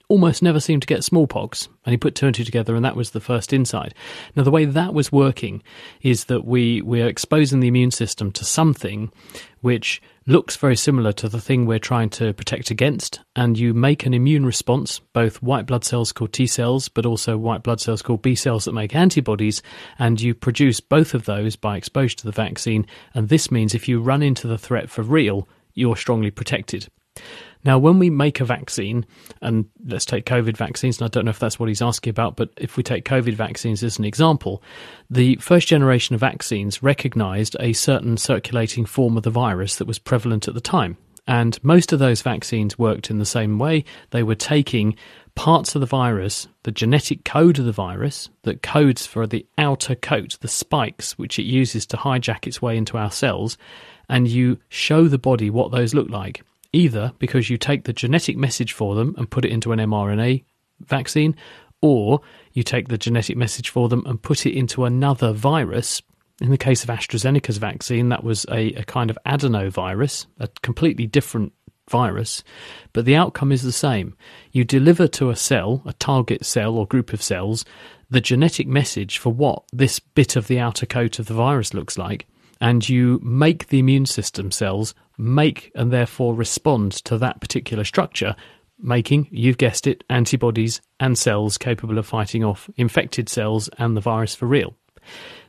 almost 0.07 0.43
never 0.43 0.59
seemed 0.59 0.81
to 0.81 0.87
get 0.87 1.03
smallpox. 1.03 1.67
And 1.85 1.91
he 1.91 1.97
put 1.97 2.15
two 2.15 2.27
and 2.27 2.35
two 2.35 2.43
together, 2.43 2.75
and 2.75 2.85
that 2.85 2.95
was 2.95 3.11
the 3.11 3.19
first 3.19 3.53
insight. 3.53 3.93
Now, 4.35 4.43
the 4.43 4.51
way 4.51 4.65
that 4.65 4.93
was 4.93 5.11
working 5.11 5.63
is 6.01 6.25
that 6.25 6.45
we, 6.45 6.81
we're 6.81 7.07
exposing 7.07 7.59
the 7.59 7.67
immune 7.67 7.91
system 7.91 8.31
to 8.33 8.45
something 8.45 9.11
which 9.61 10.01
looks 10.27 10.55
very 10.55 10.75
similar 10.75 11.11
to 11.11 11.29
the 11.29 11.39
thing 11.39 11.65
we're 11.65 11.77
trying 11.77 12.09
to 12.09 12.33
protect 12.33 12.71
against. 12.71 13.19
And 13.35 13.57
you 13.57 13.73
make 13.73 14.05
an 14.05 14.13
immune 14.13 14.45
response, 14.45 14.99
both 15.13 15.41
white 15.41 15.67
blood 15.67 15.83
cells 15.83 16.11
called 16.11 16.33
T 16.33 16.47
cells, 16.47 16.89
but 16.89 17.05
also 17.05 17.37
white 17.37 17.63
blood 17.63 17.79
cells 17.79 18.01
called 18.01 18.21
B 18.21 18.35
cells 18.35 18.65
that 18.65 18.73
make 18.73 18.95
antibodies. 18.95 19.61
And 19.99 20.19
you 20.19 20.33
produce 20.33 20.79
both 20.79 21.13
of 21.13 21.25
those 21.25 21.55
by 21.55 21.77
exposure 21.77 22.17
to 22.17 22.25
the 22.25 22.31
vaccine. 22.31 22.87
And 23.13 23.29
this 23.29 23.51
means 23.51 23.75
if 23.75 23.87
you 23.87 24.01
run 24.01 24.23
into 24.23 24.47
the 24.47 24.57
threat 24.57 24.89
for 24.89 25.03
real, 25.03 25.47
you're 25.73 25.97
strongly 25.97 26.31
protected. 26.31 26.87
Now, 27.65 27.79
when 27.79 27.97
we 27.97 28.11
make 28.11 28.39
a 28.39 28.45
vaccine, 28.45 29.07
and 29.41 29.65
let's 29.87 30.05
take 30.05 30.25
COVID 30.27 30.55
vaccines, 30.55 30.99
and 30.99 31.05
I 31.05 31.09
don't 31.09 31.25
know 31.25 31.31
if 31.31 31.39
that's 31.39 31.59
what 31.59 31.67
he's 31.67 31.81
asking 31.81 32.11
about, 32.11 32.35
but 32.35 32.51
if 32.57 32.77
we 32.77 32.83
take 32.83 33.05
COVID 33.05 33.33
vaccines 33.33 33.83
as 33.83 33.97
an 33.97 34.05
example, 34.05 34.61
the 35.09 35.35
first 35.37 35.67
generation 35.67 36.13
of 36.13 36.21
vaccines 36.21 36.83
recognized 36.83 37.57
a 37.59 37.73
certain 37.73 38.17
circulating 38.17 38.85
form 38.85 39.17
of 39.17 39.23
the 39.23 39.31
virus 39.31 39.77
that 39.77 39.87
was 39.87 39.97
prevalent 39.97 40.47
at 40.47 40.53
the 40.53 40.61
time. 40.61 40.95
And 41.27 41.61
most 41.63 41.91
of 41.91 41.97
those 41.97 42.21
vaccines 42.21 42.77
worked 42.77 43.09
in 43.09 43.17
the 43.17 43.25
same 43.25 43.57
way. 43.57 43.83
They 44.11 44.21
were 44.21 44.35
taking 44.35 44.95
parts 45.33 45.73
of 45.73 45.81
the 45.81 45.87
virus, 45.87 46.47
the 46.63 46.71
genetic 46.71 47.25
code 47.25 47.57
of 47.57 47.65
the 47.65 47.71
virus 47.71 48.29
that 48.43 48.61
codes 48.61 49.07
for 49.07 49.25
the 49.25 49.43
outer 49.57 49.95
coat, 49.95 50.37
the 50.39 50.47
spikes, 50.47 51.17
which 51.17 51.39
it 51.39 51.45
uses 51.45 51.87
to 51.87 51.97
hijack 51.97 52.45
its 52.45 52.61
way 52.61 52.77
into 52.77 52.95
our 52.95 53.09
cells, 53.09 53.57
and 54.07 54.27
you 54.27 54.59
show 54.69 55.07
the 55.07 55.17
body 55.17 55.49
what 55.49 55.71
those 55.71 55.95
look 55.95 56.11
like 56.11 56.43
either 56.75 57.13
because 57.19 57.49
you 57.49 57.57
take 57.57 57.85
the 57.85 57.93
genetic 57.93 58.37
message 58.37 58.73
for 58.73 58.95
them 58.95 59.15
and 59.17 59.29
put 59.29 59.45
it 59.45 59.51
into 59.51 59.71
an 59.71 59.79
mRNA 59.79 60.43
vaccine, 60.81 61.35
or 61.81 62.21
you 62.53 62.63
take 62.63 62.87
the 62.87 62.97
genetic 62.97 63.37
message 63.37 63.69
for 63.69 63.89
them 63.89 64.03
and 64.05 64.21
put 64.21 64.45
it 64.45 64.53
into 64.53 64.85
another 64.85 65.33
virus, 65.33 66.01
In 66.41 66.51
the 66.51 66.57
case 66.57 66.83
of 66.83 66.89
AstraZeneca's 66.89 67.57
vaccine, 67.57 68.09
that 68.09 68.23
was 68.23 68.45
a, 68.51 68.73
a 68.73 68.83
kind 68.83 69.09
of 69.09 69.17
adenovirus, 69.25 70.25
a 70.39 70.49
completely 70.61 71.07
different 71.07 71.53
virus, 71.89 72.43
but 72.91 73.05
the 73.05 73.15
outcome 73.15 73.51
is 73.51 73.61
the 73.61 73.71
same. 73.71 74.15
You 74.51 74.63
deliver 74.63 75.07
to 75.09 75.29
a 75.29 75.35
cell, 75.35 75.81
a 75.85 75.93
target 75.93 76.43
cell 76.45 76.75
or 76.75 76.87
group 76.87 77.13
of 77.13 77.21
cells, 77.21 77.63
the 78.09 78.21
genetic 78.21 78.67
message 78.67 79.17
for 79.17 79.31
what 79.31 79.63
this 79.71 79.99
bit 79.99 80.35
of 80.35 80.47
the 80.47 80.59
outer 80.59 80.85
coat 80.85 81.19
of 81.19 81.27
the 81.27 81.33
virus 81.33 81.73
looks 81.73 81.97
like, 81.97 82.25
and 82.59 82.87
you 82.87 83.19
make 83.23 83.67
the 83.67 83.79
immune 83.79 84.05
system 84.05 84.51
cells 84.51 84.93
make 85.17 85.71
and 85.75 85.91
therefore 85.91 86.35
respond 86.35 86.91
to 87.05 87.17
that 87.17 87.41
particular 87.41 87.83
structure, 87.83 88.35
making, 88.79 89.27
you've 89.31 89.57
guessed 89.57 89.87
it, 89.87 90.03
antibodies 90.09 90.81
and 90.99 91.17
cells 91.17 91.57
capable 91.57 91.97
of 91.97 92.05
fighting 92.05 92.43
off 92.43 92.69
infected 92.75 93.29
cells 93.29 93.69
and 93.77 93.95
the 93.95 94.01
virus 94.01 94.35
for 94.35 94.45
real. 94.45 94.75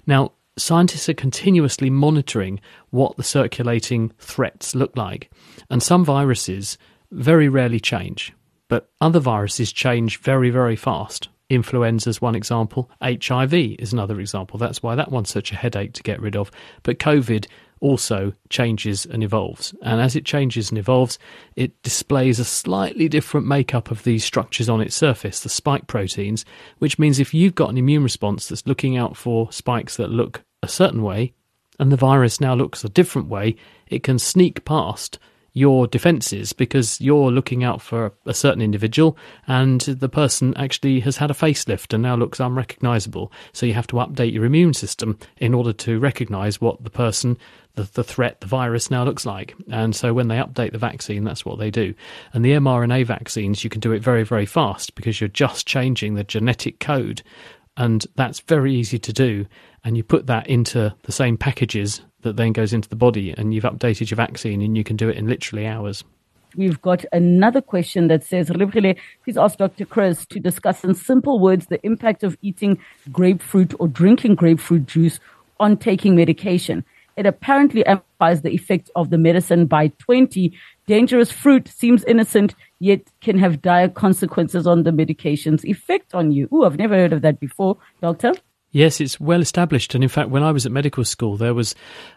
Now, 0.06 0.32
scientists 0.56 1.08
are 1.08 1.14
continuously 1.14 1.90
monitoring 1.90 2.61
what 2.90 3.16
the 3.16 3.23
circulating 3.23 4.12
threats 4.18 4.75
look 4.75 4.96
like, 4.96 5.30
and 5.70 5.82
some 5.82 6.04
viruses 6.04 6.78
very 7.11 7.49
rarely 7.49 7.80
change, 7.80 8.32
but 8.68 8.90
other 9.00 9.20
viruses 9.20 9.73
change 9.73 10.18
very, 10.18 10.50
very 10.50 10.76
fast. 10.76 11.28
Influenza 11.49 12.11
is 12.11 12.20
one 12.20 12.35
example. 12.35 12.90
HIV 13.00 13.54
is 13.54 13.92
another 13.92 14.18
example. 14.18 14.58
That's 14.58 14.82
why 14.82 14.96
that 14.96 15.12
one's 15.12 15.30
such 15.30 15.52
a 15.52 15.56
headache 15.56 15.92
to 15.92 16.02
get 16.02 16.20
rid 16.20 16.35
of. 16.35 16.50
But 16.82 16.99
COVID 16.99 17.46
also 17.80 18.33
changes 18.49 19.06
and 19.06 19.23
evolves. 19.23 19.75
And 19.83 20.00
as 20.00 20.16
it 20.16 20.25
changes 20.25 20.71
and 20.71 20.78
evolves, 20.78 21.18
it 21.56 21.80
displays 21.83 22.38
a 22.38 22.45
slightly 22.45 23.09
different 23.09 23.47
makeup 23.47 23.90
of 23.90 24.02
these 24.02 24.25
structures 24.25 24.68
on 24.68 24.80
its 24.80 24.95
surface, 24.95 25.40
the 25.40 25.49
spike 25.49 25.87
proteins, 25.87 26.45
which 26.78 26.99
means 26.99 27.18
if 27.18 27.35
you've 27.35 27.54
got 27.54 27.71
an 27.71 27.78
immune 27.78 28.02
response 28.02 28.49
that's 28.49 28.66
looking 28.66 28.97
out 28.97 29.16
for 29.16 29.52
spikes 29.52 29.97
that 29.97 30.11
look 30.11 30.42
a 30.62 30.68
certain 30.68 31.02
way, 31.02 31.33
and 31.78 31.92
the 31.92 31.97
virus 31.97 32.40
now 32.40 32.54
looks 32.54 32.85
a 32.85 32.88
different 32.88 33.28
way, 33.28 33.56
it 33.88 34.02
can 34.02 34.18
sneak 34.18 34.64
past 34.64 35.18
your 35.56 35.86
defenses 35.86 36.52
because 36.52 37.00
you're 37.00 37.32
looking 37.32 37.64
out 37.64 37.80
for 37.80 38.12
a 38.26 38.34
certain 38.34 38.60
individual 38.60 39.16
and 39.46 39.80
the 39.80 40.08
person 40.08 40.54
actually 40.54 41.00
has 41.00 41.16
had 41.16 41.30
a 41.30 41.34
facelift 41.34 41.94
and 41.94 42.02
now 42.02 42.14
looks 42.14 42.38
unrecognizable. 42.38 43.32
So 43.54 43.64
you 43.64 43.72
have 43.72 43.86
to 43.86 43.96
update 43.96 44.34
your 44.34 44.44
immune 44.44 44.75
system 44.75 45.18
in 45.38 45.54
order 45.54 45.72
to 45.72 45.98
recognize 45.98 46.60
what 46.60 46.84
the 46.84 46.90
person, 46.90 47.38
the, 47.75 47.84
the 47.84 48.04
threat, 48.04 48.42
the 48.42 48.46
virus 48.46 48.90
now 48.90 49.02
looks 49.02 49.25
like. 49.25 49.54
And 49.70 49.96
so 49.96 50.12
when 50.12 50.28
they 50.28 50.36
update 50.36 50.72
the 50.72 50.78
vaccine, 50.78 51.25
that's 51.25 51.46
what 51.46 51.58
they 51.58 51.70
do. 51.70 51.94
And 52.34 52.44
the 52.44 52.52
mRNA 52.52 53.06
vaccines, 53.06 53.64
you 53.64 53.70
can 53.70 53.80
do 53.80 53.92
it 53.92 54.02
very, 54.02 54.25
very 54.25 54.44
fast 54.44 54.94
because 54.94 55.22
you're 55.22 55.28
just 55.28 55.66
changing 55.66 56.16
the 56.16 56.25
genetic 56.25 56.80
code. 56.80 57.22
And 57.78 58.06
that's 58.14 58.40
very 58.40 58.75
easy 58.75 58.98
to 58.98 59.12
do. 59.12 59.46
And 59.87 59.97
you 59.97 60.02
put 60.02 60.26
that 60.26 60.49
into 60.49 60.93
the 61.05 61.12
same 61.12 61.37
packages 61.37 62.02
that 62.23 62.37
then 62.37 62.52
goes 62.52 62.73
into 62.73 62.88
the 62.88 62.97
body, 62.97 63.31
and 63.31 63.55
you've 63.55 63.62
updated 63.62 64.11
your 64.11 64.16
vaccine, 64.16 64.61
and 64.61 64.76
you 64.76 64.83
can 64.83 64.97
do 64.97 65.09
it 65.09 65.16
in 65.16 65.28
literally 65.28 65.64
hours. 65.64 66.02
We've 66.57 66.83
got 66.83 67.05
another 67.12 67.61
question 67.61 68.09
that 68.09 68.25
says, 68.25 68.50
please 68.50 69.37
ask 69.37 69.59
Dr. 69.59 69.85
Chris 69.85 70.26
to 70.26 70.40
discuss 70.40 70.83
in 70.83 70.97
simple 70.97 71.38
words 71.38 71.66
the 71.66 71.78
impact 71.87 72.25
of 72.25 72.37
eating 72.43 72.78
grapefruit 73.12 73.75
or 73.78 73.87
drinking 73.87 74.35
grapefruit 74.35 74.87
juice 74.87 75.21
on 75.61 75.76
taking 75.76 76.16
medication. 76.16 76.85
It 77.16 77.25
apparently 77.25 77.87
amplifies 77.87 78.43
the 78.43 78.50
effect 78.50 78.90
of 78.97 79.11
the 79.11 79.19
medicine 79.19 79.66
by 79.66 79.93
20. 79.99 80.52
Dangerous 80.88 81.31
fruit 81.31 81.69
seems 81.69 82.02
innocent, 82.05 82.57
yet 82.81 83.02
can 83.21 83.38
have 83.38 83.62
dire 83.62 83.88
consequences 83.88 84.66
on 84.66 84.83
the 84.83 84.90
medication's 84.90 85.64
effect 85.64 86.12
on 86.12 86.33
you. 86.33 86.49
Ooh, 86.52 86.64
I've 86.64 86.76
never 86.76 86.97
heard 86.97 87.12
of 87.12 87.23
that 87.23 87.38
before, 87.38 87.78
doctor. 88.00 88.33
Yes, 88.76 89.00
it's 89.00 89.18
well 89.18 89.40
established. 89.40 89.95
And 89.95 90.04
in 90.04 90.11
fact, 90.11 90.28
when 90.28 90.42
I 90.42 90.52
was 90.52 90.66
at 90.66 90.71
medical 90.71 91.02
school, 91.02 91.38
there 91.38 91.54
was 91.54 91.75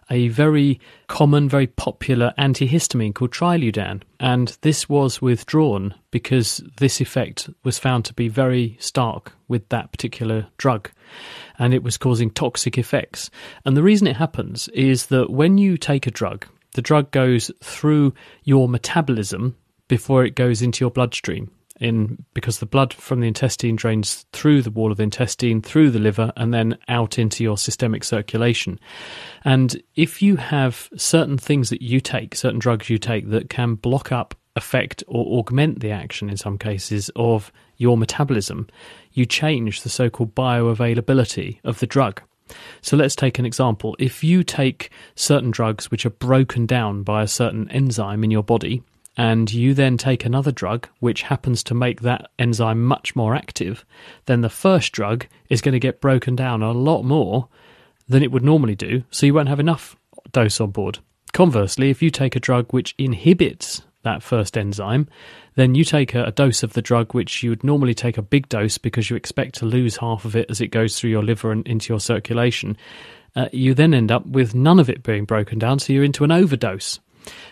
a 0.10 0.28
very 0.28 0.82
common, 1.08 1.48
very 1.48 1.68
popular 1.68 2.34
antihistamine 2.38 3.16
called 3.16 3.32
Triludan. 3.32 4.02
And 4.20 4.58
this 4.60 4.90
was 4.90 5.22
withdrawn 5.22 5.96
because 6.12 6.62
this 6.76 7.00
effect 7.00 7.50
was 7.64 7.80
found 7.80 8.04
to 8.06 8.14
be 8.14 8.28
very 8.28 8.76
stark 8.78 9.32
with 9.48 9.70
that 9.70 9.94
particular 9.94 10.48
drug. 10.58 10.92
And 11.58 11.74
it 11.74 11.82
was 11.82 11.96
causing 11.96 12.30
toxic 12.30 12.78
effects. 12.78 13.30
And 13.64 13.78
the 13.78 13.84
reason 13.84 14.06
it 14.06 14.18
happens 14.18 14.68
is 14.74 15.06
that 15.06 15.30
when 15.30 15.58
you 15.58 15.78
take 15.78 16.08
a 16.08 16.12
drug, 16.12 16.46
the 16.74 16.82
drug 16.82 17.10
goes 17.12 17.52
through 17.64 18.14
your 18.44 18.68
metabolism 18.68 19.56
before 19.88 20.26
it 20.26 20.36
goes 20.36 20.62
into 20.62 20.84
your 20.84 20.92
bloodstream 20.92 21.52
in 21.80 22.24
because 22.34 22.60
the 22.60 22.66
blood 22.66 22.94
from 22.94 23.22
the 23.22 23.28
intestine 23.28 23.76
drains 23.76 24.26
through 24.34 24.62
the 24.62 24.72
wall 24.72 24.92
of 24.92 24.98
the 24.98 25.04
intestine, 25.04 25.62
through 25.62 25.92
the 25.92 26.00
liver, 26.00 26.32
and 26.36 26.54
then 26.54 26.78
out 26.88 27.18
into 27.18 27.44
your 27.44 27.58
systemic 27.58 28.04
circulation. 28.04 28.80
And 29.44 29.82
if 29.96 30.22
you 30.22 30.36
have 30.36 30.90
certain 30.96 31.38
things 31.38 31.70
that 31.70 31.82
you 31.82 32.00
take, 32.00 32.36
certain 32.36 32.60
drugs 32.60 32.90
you 32.90 32.98
take 32.98 33.30
that 33.30 33.50
can 33.50 33.76
block 33.76 34.12
up, 34.12 34.36
affect, 34.56 35.04
or 35.08 35.40
augment 35.40 35.80
the 35.80 35.92
action 35.92 36.30
in 36.30 36.38
some 36.38 36.58
cases 36.58 37.10
of 37.16 37.52
your 37.78 37.98
metabolism, 37.98 38.68
you 39.14 39.26
change 39.26 39.82
the 39.82 39.90
so 39.90 40.10
called 40.10 40.36
bioavailability 40.36 41.60
of 41.64 41.80
the 41.80 41.88
drug. 41.88 42.22
So 42.82 42.98
let's 42.98 43.16
take 43.16 43.40
an 43.40 43.46
example. 43.46 43.96
If 44.00 44.24
you 44.24 44.44
take 44.44 44.92
certain 45.16 45.52
drugs 45.52 45.92
which 45.92 46.06
are 46.06 46.12
broken 46.12 46.66
down 46.66 47.04
by 47.04 47.24
a 47.24 47.28
certain 47.28 47.70
enzyme 47.70 48.24
in 48.24 48.32
your 48.32 48.44
body, 48.44 48.84
and 49.20 49.52
you 49.52 49.74
then 49.74 49.98
take 49.98 50.24
another 50.24 50.50
drug 50.50 50.88
which 51.02 51.24
happens 51.24 51.62
to 51.62 51.74
make 51.74 52.00
that 52.04 52.32
enzyme 52.40 52.82
much 52.82 53.18
more 53.18 53.36
active, 53.36 53.84
then 54.28 54.40
the 54.40 54.50
first 54.50 54.94
drug 54.94 55.26
is 55.50 55.60
going 55.60 55.74
to 55.74 55.80
get 55.80 56.00
broken 56.00 56.38
down 56.38 56.64
a 56.64 56.72
lot 56.72 57.04
more 57.04 57.50
than 58.08 58.24
it 58.24 58.32
would 58.32 58.46
normally 58.46 58.78
do, 58.78 59.04
so 59.12 59.26
you 59.26 59.34
won't 59.34 59.50
have 59.50 59.60
enough 59.60 59.98
dose 60.32 60.62
on 60.62 60.72
board. 60.72 61.00
Conversely, 61.34 61.90
if 61.90 62.02
you 62.02 62.10
take 62.10 62.38
a 62.38 62.40
drug 62.40 62.72
which 62.72 62.96
inhibits 62.98 63.82
that 64.04 64.24
first 64.24 64.58
enzyme, 64.58 65.10
then 65.56 65.76
you 65.76 65.84
take 65.84 66.16
a, 66.16 66.24
a, 66.24 66.32
dose 66.32 66.64
of 66.64 66.72
the 66.72 66.82
drug 66.82 67.14
which 67.14 67.44
you 67.44 67.50
would 67.50 67.66
normally 67.66 67.94
take 67.94 68.18
a 68.18 68.22
big 68.22 68.48
dose 68.48 68.78
because 68.78 69.10
you 69.10 69.18
expect 69.18 69.56
to 69.56 69.66
lose 69.66 69.98
half 69.98 70.24
of 70.24 70.34
it 70.34 70.50
as 70.50 70.62
it 70.62 70.68
goes 70.68 70.98
through 70.98 71.10
your 71.10 71.24
liver 71.24 71.52
and 71.52 71.68
into 71.68 71.92
your 71.92 72.00
circulation. 72.00 72.78
Uh, 73.36 73.50
you 73.52 73.74
then 73.74 73.94
end 73.94 74.14
up 74.14 74.26
with 74.26 74.56
none 74.56 74.80
of 74.80 74.90
it 74.90 75.04
being 75.04 75.26
broken 75.26 75.60
down, 75.60 75.78
so 75.78 75.92
you're 75.92 76.06
into 76.06 76.24
an 76.24 76.32
overdose. 76.32 77.02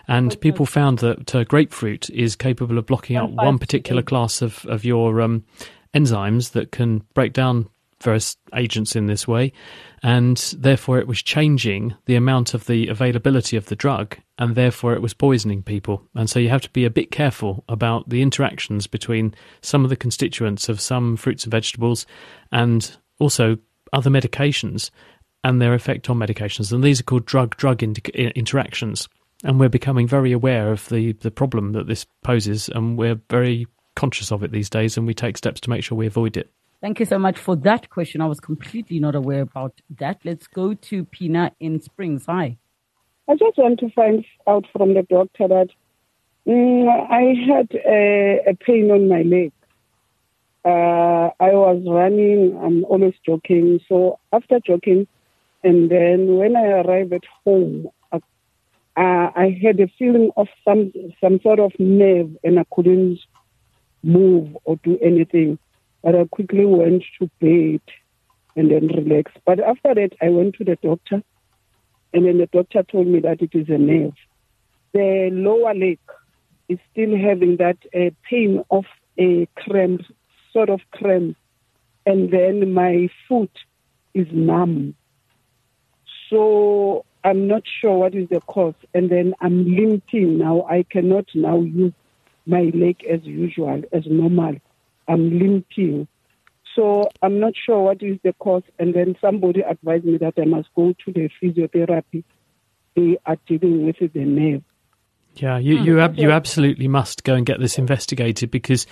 And 0.08 0.32
okay. 0.32 0.40
people 0.40 0.66
found 0.66 1.00
that 1.00 1.36
uh, 1.36 1.44
grapefruit 1.44 2.10
is 2.10 2.36
capable 2.36 2.78
of 2.78 2.86
blocking 2.86 3.16
out 3.16 3.32
one 3.32 3.60
particular 3.60 4.02
class 4.02 4.42
of, 4.42 4.66
of 4.66 4.86
your 4.86 5.22
um, 5.22 5.44
enzymes 5.94 6.52
that 6.52 6.72
can 6.72 7.04
break 7.14 7.34
down 7.34 7.70
various 8.02 8.38
agents 8.56 8.96
in 8.96 9.08
this 9.08 9.28
way. 9.28 9.52
And 10.04 10.38
therefore, 10.58 11.00
it 11.00 11.08
was 11.08 11.24
changing 11.24 11.96
the 12.06 12.16
amount 12.16 12.54
of 12.54 12.66
the 12.66 12.88
availability 12.88 13.58
of 13.58 13.66
the 13.66 13.76
drug, 13.76 14.18
and 14.38 14.56
therefore, 14.56 14.94
it 14.94 15.02
was 15.02 15.14
poisoning 15.14 15.64
people. 15.64 16.04
And 16.14 16.30
so, 16.30 16.40
you 16.40 16.50
have 16.50 16.62
to 16.62 16.70
be 16.70 16.86
a 16.86 16.92
bit 16.92 17.10
careful 17.10 17.64
about 17.68 18.08
the 18.08 18.22
interactions 18.22 18.86
between 18.86 19.34
some 19.62 19.84
of 19.84 19.90
the 19.90 19.96
constituents 19.96 20.70
of 20.70 20.80
some 20.80 21.18
fruits 21.18 21.44
and 21.46 21.52
vegetables 21.52 22.06
and 22.52 22.98
also 23.20 23.58
other 23.92 24.12
medications 24.12 24.92
and 25.44 25.62
their 25.62 25.74
effect 25.74 26.10
on 26.10 26.18
medications. 26.18 26.72
And 26.72 26.84
these 26.84 27.00
are 27.00 27.04
called 27.04 27.26
drug 27.26 27.56
drug 27.58 27.82
interactions 27.82 29.08
and 29.44 29.60
we're 29.60 29.70
becoming 29.70 30.08
very 30.08 30.32
aware 30.32 30.72
of 30.72 30.88
the 30.90 31.14
the 31.14 31.32
problem 31.32 31.74
that 31.74 31.88
this 31.88 32.06
poses, 32.24 32.70
and 32.70 32.98
we're 32.98 33.20
very 33.30 33.68
conscious 33.96 34.32
of 34.32 34.44
it 34.44 34.52
these 34.52 34.70
days, 34.70 34.98
and 34.98 35.08
we 35.08 35.14
take 35.14 35.38
steps 35.38 35.60
to 35.62 35.70
make 35.70 35.84
sure 35.84 35.98
we 35.98 36.08
avoid 36.08 36.38
it. 36.38 36.52
Thank 36.82 37.00
you 37.00 37.06
so 37.06 37.18
much 37.18 37.40
for 37.40 37.56
that 37.58 37.90
question. 37.90 38.22
I 38.22 38.28
was 38.28 38.40
completely 38.40 39.00
not 39.00 39.16
aware 39.16 39.42
about 39.42 39.74
that. 39.98 40.20
Let's 40.24 40.46
go 40.46 40.76
to 40.76 41.06
Pina 41.06 41.52
in 41.60 41.82
Springs. 41.82 42.26
Hi. 42.28 42.58
I 43.28 43.34
just 43.36 43.58
want 43.58 43.80
to 43.80 43.90
find 43.90 44.24
out 44.48 44.66
from 44.72 44.94
the 44.94 45.02
doctor 45.02 45.48
that 45.48 45.70
mm, 46.48 46.88
I 46.88 47.34
had 47.52 47.68
a, 47.86 48.52
a, 48.52 48.56
pain 48.56 48.90
on 48.92 49.10
my 49.10 49.24
leg. 49.24 49.52
Uh, 50.64 51.32
I 51.40 51.52
was 51.52 51.84
running, 51.86 52.58
I'm 52.64 52.86
always 52.86 53.16
joking. 53.26 53.82
So 53.90 54.20
after 54.32 54.60
jogging, 54.60 55.08
and 55.64 55.90
then 55.90 56.36
when 56.36 56.56
I 56.56 56.68
arrive 56.68 57.12
at 57.12 57.24
home, 57.44 57.90
uh, 58.98 59.30
I 59.36 59.60
had 59.62 59.80
a 59.80 59.88
feeling 60.00 60.32
of 60.38 60.48
some 60.66 60.92
some 61.22 61.40
sort 61.42 61.60
of 61.60 61.72
nerve, 61.78 62.36
and 62.44 62.60
I 62.60 62.66
couldn't 62.74 63.20
move 64.04 64.58
or 64.64 64.78
do 64.78 64.98
anything. 65.02 65.60
But 66.02 66.16
I 66.16 66.26
quickly 66.26 66.66
went 66.66 67.04
to 67.20 67.30
bed 67.40 67.82
and 68.56 68.72
then 68.72 68.88
relaxed. 68.88 69.38
But 69.46 69.60
after 69.60 69.94
that, 69.94 70.14
I 70.22 70.30
went 70.30 70.56
to 70.56 70.64
the 70.64 70.78
doctor, 70.82 71.22
and 72.14 72.26
then 72.26 72.40
the 72.40 72.48
doctor 72.48 72.82
told 72.84 73.08
me 73.08 73.20
that 73.20 73.42
it 73.42 73.52
is 73.54 73.70
a 73.70 73.78
nerve. 73.78 74.14
The 74.94 75.30
lower 75.32 75.76
leg 75.76 76.00
is 76.68 76.80
still 76.92 77.16
having 77.16 77.58
that 77.58 77.78
uh, 77.94 78.10
pain 78.28 78.64
of 78.72 78.86
a 79.20 79.48
cramp, 79.58 80.02
sort 80.54 80.70
of 80.70 80.82
cramp, 80.92 81.38
and 82.06 82.32
then 82.32 82.74
my 82.74 83.10
foot 83.28 83.52
is 84.16 84.28
numb. 84.32 84.96
So 86.30 87.06
I'm 87.24 87.48
not 87.48 87.64
sure 87.82 87.98
what 87.98 88.16
is 88.16 88.30
the 88.30 88.42
cause. 88.42 88.76
And 88.94 89.10
then 89.10 89.34
I'm 89.42 89.66
limping 89.66 90.38
now. 90.38 90.66
I 90.70 90.84
cannot 90.84 91.26
now 91.34 91.60
use 91.60 91.94
my 92.46 92.72
leg 92.74 93.04
as 93.10 93.24
usual, 93.24 93.82
as 93.92 94.04
normal. 94.06 94.56
I'm 95.08 95.38
limping. 95.38 96.08
So 96.76 97.10
I'm 97.22 97.40
not 97.40 97.54
sure 97.56 97.82
what 97.82 98.02
is 98.04 98.18
the 98.24 98.34
cause. 98.34 98.64
And 98.80 98.94
then 98.94 99.16
somebody 99.20 99.62
advised 99.62 100.06
me 100.06 100.18
that 100.18 100.36
I 100.38 100.46
must 100.46 100.70
go 100.76 100.94
to 101.06 101.12
the 101.12 101.30
physiotherapy. 101.42 102.24
They 102.96 103.18
are 103.26 103.38
dealing 103.48 103.86
with 103.86 103.98
the 104.00 104.26
nerve. 104.26 104.64
Yeah, 105.36 105.58
you 105.58 105.76
you, 105.76 105.94
mm-hmm. 105.94 106.00
ab- 106.00 106.18
you 106.18 106.32
absolutely 106.32 106.88
must 106.88 107.24
go 107.24 107.36
and 107.36 107.46
get 107.46 107.60
this 107.60 107.78
investigated 107.78 108.50
because 108.50 108.88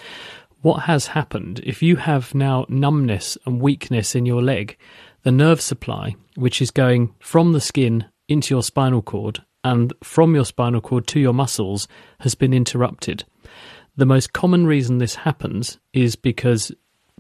what 0.62 0.84
has 0.84 1.08
happened 1.08 1.60
if 1.64 1.82
you 1.82 1.96
have 1.96 2.36
now 2.36 2.66
numbness 2.70 3.38
and 3.46 3.62
weakness 3.62 4.16
in 4.16 4.26
your 4.26 4.42
leg, 4.42 4.78
the 5.24 5.32
nerve 5.32 5.62
supply, 5.62 6.16
which 6.36 6.62
is 6.62 6.72
going 6.72 7.14
from 7.20 7.54
the 7.54 7.62
skin 7.62 8.06
into 8.28 8.54
your 8.54 8.64
spinal 8.64 9.02
cord 9.02 9.44
and 9.64 9.94
from 10.04 10.36
your 10.36 10.46
spinal 10.46 10.80
cord 10.82 11.08
to 11.08 11.20
your 11.20 11.34
muscles, 11.34 11.88
has 12.20 12.36
been 12.36 12.54
interrupted. 12.54 13.24
The 13.98 14.06
most 14.06 14.32
common 14.32 14.68
reason 14.68 15.00
this 15.00 15.16
happens 15.16 15.80
is 15.92 16.16
because 16.16 16.72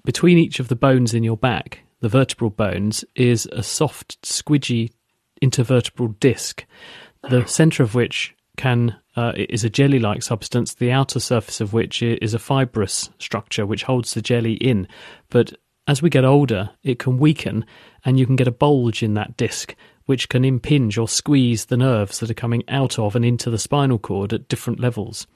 between 0.04 0.38
each 0.38 0.60
of 0.60 0.68
the 0.68 0.76
bones 0.76 1.14
in 1.14 1.24
your 1.24 1.38
back, 1.38 1.80
the 2.02 2.10
vertebral 2.10 2.52
bones, 2.52 3.04
is 3.16 3.48
a 3.52 3.64
soft, 3.64 4.22
squidgy 4.22 4.92
intervertebral 5.42 6.20
disc, 6.20 6.66
the 7.30 7.46
centre 7.46 7.82
of 7.82 7.96
which 7.96 8.36
can 8.58 8.96
uh, 9.16 9.34
is 9.36 9.64
a 9.64 9.70
jelly-like 9.70 10.22
substance, 10.22 10.76
the 10.76 10.92
outer 10.92 11.20
surface 11.20 11.62
of 11.62 11.74
which 11.74 12.04
is 12.04 12.34
a 12.34 12.40
fibrous 12.40 13.10
structure 13.18 13.66
which 13.66 13.84
holds 13.84 14.14
the 14.14 14.22
jelly 14.22 14.54
in. 14.54 14.88
But 15.30 15.54
as 15.88 16.02
we 16.02 16.10
get 16.10 16.26
older, 16.26 16.72
it 16.84 17.00
can 17.00 17.18
weaken, 17.18 17.66
and 18.04 18.20
you 18.20 18.26
can 18.26 18.36
get 18.36 18.48
a 18.48 18.52
bulge 18.52 19.02
in 19.04 19.14
that 19.16 19.38
disc, 19.38 19.76
which 20.06 20.30
can 20.30 20.46
impinge 20.46 20.98
or 20.98 21.08
squeeze 21.08 21.66
the 21.66 21.78
nerves 21.78 22.20
that 22.20 22.30
are 22.30 22.36
coming 22.36 22.64
out 22.68 23.00
of 23.00 23.16
and 23.16 23.26
into 23.26 23.50
the 23.50 23.60
spinal 23.60 24.00
cord 24.00 24.34
at 24.34 24.48
different 24.48 24.80
levels. 24.80 25.28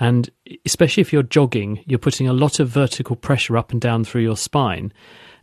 And 0.00 0.30
especially 0.64 1.02
if 1.02 1.12
you're 1.12 1.22
jogging, 1.22 1.82
you're 1.86 1.98
putting 1.98 2.28
a 2.28 2.32
lot 2.32 2.58
of 2.58 2.68
vertical 2.68 3.16
pressure 3.16 3.56
up 3.56 3.70
and 3.70 3.80
down 3.80 4.04
through 4.04 4.22
your 4.22 4.36
spine 4.36 4.92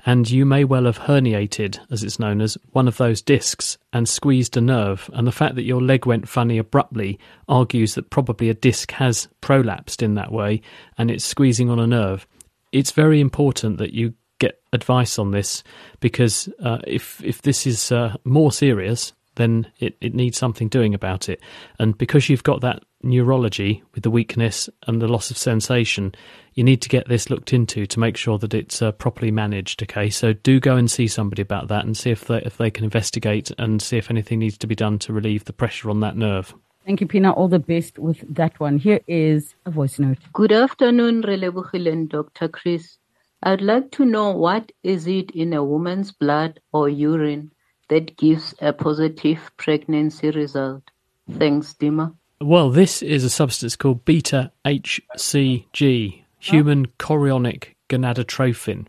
and 0.05 0.29
you 0.29 0.45
may 0.45 0.63
well 0.63 0.85
have 0.85 0.99
herniated, 0.99 1.79
as 1.91 2.03
it's 2.03 2.19
known 2.19 2.41
as, 2.41 2.57
one 2.71 2.87
of 2.87 2.97
those 2.97 3.21
discs 3.21 3.77
and 3.93 4.09
squeezed 4.09 4.57
a 4.57 4.61
nerve. 4.61 5.09
And 5.13 5.27
the 5.27 5.31
fact 5.31 5.55
that 5.55 5.63
your 5.63 5.81
leg 5.81 6.05
went 6.05 6.27
funny 6.27 6.57
abruptly 6.57 7.19
argues 7.47 7.95
that 7.95 8.09
probably 8.09 8.49
a 8.49 8.55
disc 8.55 8.91
has 8.91 9.27
prolapsed 9.41 10.01
in 10.01 10.15
that 10.15 10.31
way 10.31 10.61
and 10.97 11.11
it's 11.11 11.25
squeezing 11.25 11.69
on 11.69 11.79
a 11.79 11.87
nerve. 11.87 12.27
It's 12.71 12.91
very 12.91 13.19
important 13.19 13.77
that 13.77 13.93
you 13.93 14.13
get 14.41 14.61
advice 14.73 15.17
on 15.17 15.31
this 15.31 15.63
because 16.01 16.49
uh, 16.61 16.79
if 16.85 17.23
if 17.23 17.41
this 17.43 17.65
is 17.65 17.91
uh, 17.91 18.15
more 18.25 18.51
serious, 18.51 19.13
then 19.35 19.71
it, 19.79 19.95
it 20.01 20.13
needs 20.13 20.37
something 20.37 20.67
doing 20.67 20.93
about 20.93 21.29
it. 21.29 21.39
And 21.79 21.97
because 21.97 22.29
you've 22.29 22.43
got 22.43 22.61
that 22.61 22.83
neurology 23.03 23.81
with 23.93 24.03
the 24.03 24.11
weakness 24.11 24.69
and 24.87 25.01
the 25.01 25.07
loss 25.07 25.31
of 25.31 25.37
sensation, 25.37 26.13
you 26.53 26.63
need 26.63 26.81
to 26.81 26.89
get 26.89 27.07
this 27.07 27.29
looked 27.29 27.53
into 27.53 27.85
to 27.85 27.99
make 27.99 28.17
sure 28.17 28.37
that 28.39 28.53
it's 28.53 28.81
uh, 28.81 28.91
properly 28.91 29.31
managed. 29.31 29.81
Okay, 29.83 30.09
so 30.09 30.33
do 30.33 30.59
go 30.59 30.75
and 30.75 30.91
see 30.91 31.07
somebody 31.07 31.41
about 31.41 31.67
that 31.69 31.85
and 31.85 31.95
see 31.95 32.11
if 32.11 32.25
they 32.25 32.41
if 32.41 32.57
they 32.57 32.71
can 32.71 32.83
investigate 32.83 33.51
and 33.57 33.81
see 33.81 33.97
if 33.97 34.09
anything 34.09 34.39
needs 34.39 34.57
to 34.57 34.67
be 34.67 34.75
done 34.75 34.99
to 34.99 35.13
relieve 35.13 35.45
the 35.45 35.53
pressure 35.53 35.89
on 35.89 36.01
that 36.01 36.17
nerve. 36.17 36.53
Thank 36.85 36.99
you, 36.99 37.07
Pina. 37.07 37.31
All 37.31 37.47
the 37.47 37.59
best 37.59 37.99
with 37.99 38.23
that 38.33 38.59
one. 38.59 38.79
Here 38.79 39.01
is 39.07 39.53
a 39.67 39.71
voice 39.71 39.99
note. 39.99 40.17
Good 40.33 40.51
afternoon, 40.51 41.21
Relebogile 41.21 42.09
Dr. 42.09 42.47
Chris. 42.47 42.97
I'd 43.43 43.61
like 43.61 43.91
to 43.91 44.05
know 44.05 44.31
what 44.31 44.71
is 44.83 45.07
it 45.07 45.31
in 45.31 45.53
a 45.53 45.63
woman's 45.63 46.11
blood 46.11 46.59
or 46.71 46.89
urine 46.89 47.51
that 47.89 48.15
gives 48.15 48.53
a 48.61 48.71
positive 48.71 49.51
pregnancy 49.57 50.29
result? 50.29 50.83
Thanks, 51.29 51.73
Dima. 51.73 52.13
Well, 52.39 52.69
this 52.69 53.01
is 53.01 53.23
a 53.23 53.29
substance 53.29 53.75
called 53.75 54.05
beta 54.05 54.51
HCG, 54.65 56.23
human 56.39 56.87
chorionic 56.99 57.75
gonadotrophin. 57.89 58.87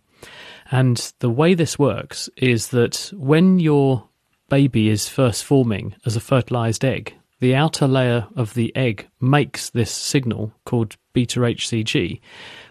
And 0.71 1.12
the 1.21 1.30
way 1.30 1.54
this 1.54 1.78
works 1.78 2.28
is 2.37 2.68
that 2.68 3.11
when 3.14 3.59
your 3.59 4.09
baby 4.49 4.90
is 4.90 5.09
first 5.09 5.44
forming 5.44 5.94
as 6.04 6.14
a 6.14 6.21
fertilized 6.21 6.85
egg, 6.85 7.14
the 7.40 7.54
outer 7.54 7.87
layer 7.87 8.26
of 8.37 8.52
the 8.54 8.75
egg 8.76 9.09
makes 9.21 9.71
this 9.71 9.90
signal 9.90 10.52
called 10.64 10.97
beta 11.12 11.40
HCG, 11.40 12.20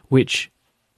which 0.09 0.50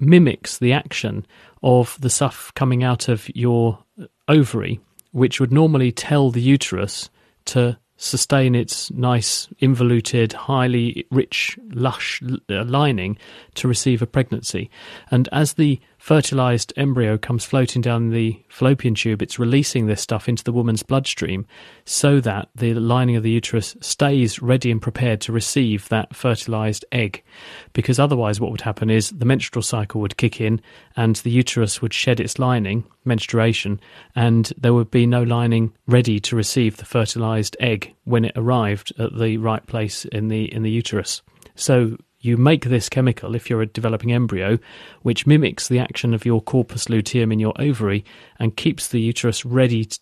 mimics 0.05 0.57
the 0.57 0.73
action 0.73 1.25
of 1.61 1.97
the 1.99 2.09
stuff 2.09 2.51
coming 2.55 2.83
out 2.83 3.07
of 3.07 3.29
your 3.35 3.79
ovary, 4.27 4.79
which 5.11 5.39
would 5.39 5.51
normally 5.51 5.91
tell 5.91 6.31
the 6.31 6.41
uterus 6.41 7.09
to 7.45 7.77
sustain 7.97 8.55
its 8.55 8.91
nice, 8.91 9.47
involuted, 9.59 10.33
highly 10.33 11.05
rich, 11.11 11.57
lush 11.73 12.21
uh, 12.49 12.63
lining 12.65 13.17
to 13.55 13.67
receive 13.67 14.01
a 14.01 14.07
pregnancy. 14.07 14.69
And 15.11 15.29
as 15.31 15.53
the 15.53 15.79
fertilized 16.03 16.73
embryo 16.75 17.17
comes 17.17 17.45
floating 17.45 17.81
down 17.81 18.09
the 18.09 18.37
fallopian 18.49 18.93
tube, 18.93 19.21
it's 19.21 19.39
releasing 19.39 19.87
this 19.87 20.01
stuff 20.01 20.27
into 20.27 20.43
the 20.43 20.51
woman's 20.51 20.83
bloodstream 20.83 21.45
so 21.85 22.19
that 22.19 22.49
the 22.53 22.73
lining 22.73 23.15
of 23.15 23.23
the 23.23 23.29
uterus 23.29 23.73
stays 23.79 24.41
ready 24.41 24.69
and 24.69 24.81
prepared 24.81 25.21
to 25.21 25.31
receive 25.31 25.87
that 25.87 26.13
fertilized 26.13 26.83
egg. 26.91 27.23
Because 27.71 27.99
otherwise, 27.99 28.41
what 28.41 28.51
would 28.51 28.59
happen 28.59 28.89
is 28.89 29.11
the 29.11 29.23
menstrual 29.23 29.63
cycle 29.63 30.01
would 30.01 30.17
kick 30.17 30.41
in 30.41 30.59
and 30.97 31.15
the 31.15 31.31
uterus 31.31 31.81
would 31.81 31.93
shed 31.93 32.19
its 32.19 32.37
lining, 32.37 32.83
menstruation, 33.05 33.79
and 34.13 34.51
there 34.57 34.73
would 34.73 34.91
be 34.91 35.07
no 35.07 35.23
lining 35.23 35.71
ready 35.87 36.19
to 36.19 36.35
receive 36.35 36.75
the 36.75 36.85
fertilized 36.85 37.55
egg 37.61 37.95
when 38.03 38.25
it 38.25 38.33
arrived 38.35 38.91
at 38.99 39.17
the 39.17 39.37
right 39.37 39.65
place 39.67 40.03
in 40.03 40.27
the 40.27 40.53
in 40.53 40.63
the 40.63 40.69
uterus. 40.69 41.21
So 41.55 41.95
you 42.23 42.37
make 42.37 42.65
this 42.65 42.89
chemical 42.89 43.35
if 43.35 43.49
you're 43.49 43.61
a 43.61 43.67
developing 43.67 44.13
embryo, 44.13 44.57
which 45.01 45.27
mimics 45.27 45.67
the 45.67 45.79
action 45.79 46.13
of 46.13 46.25
your 46.25 46.41
corpus 46.41 46.89
luteum 46.89 47.31
in 47.31 47.39
your 47.39 47.53
ovary 47.59 48.05
and 48.39 48.55
keeps 48.55 48.87
the 48.87 49.01
uterus 49.01 49.45
ready 49.45 49.85
to, 49.85 49.99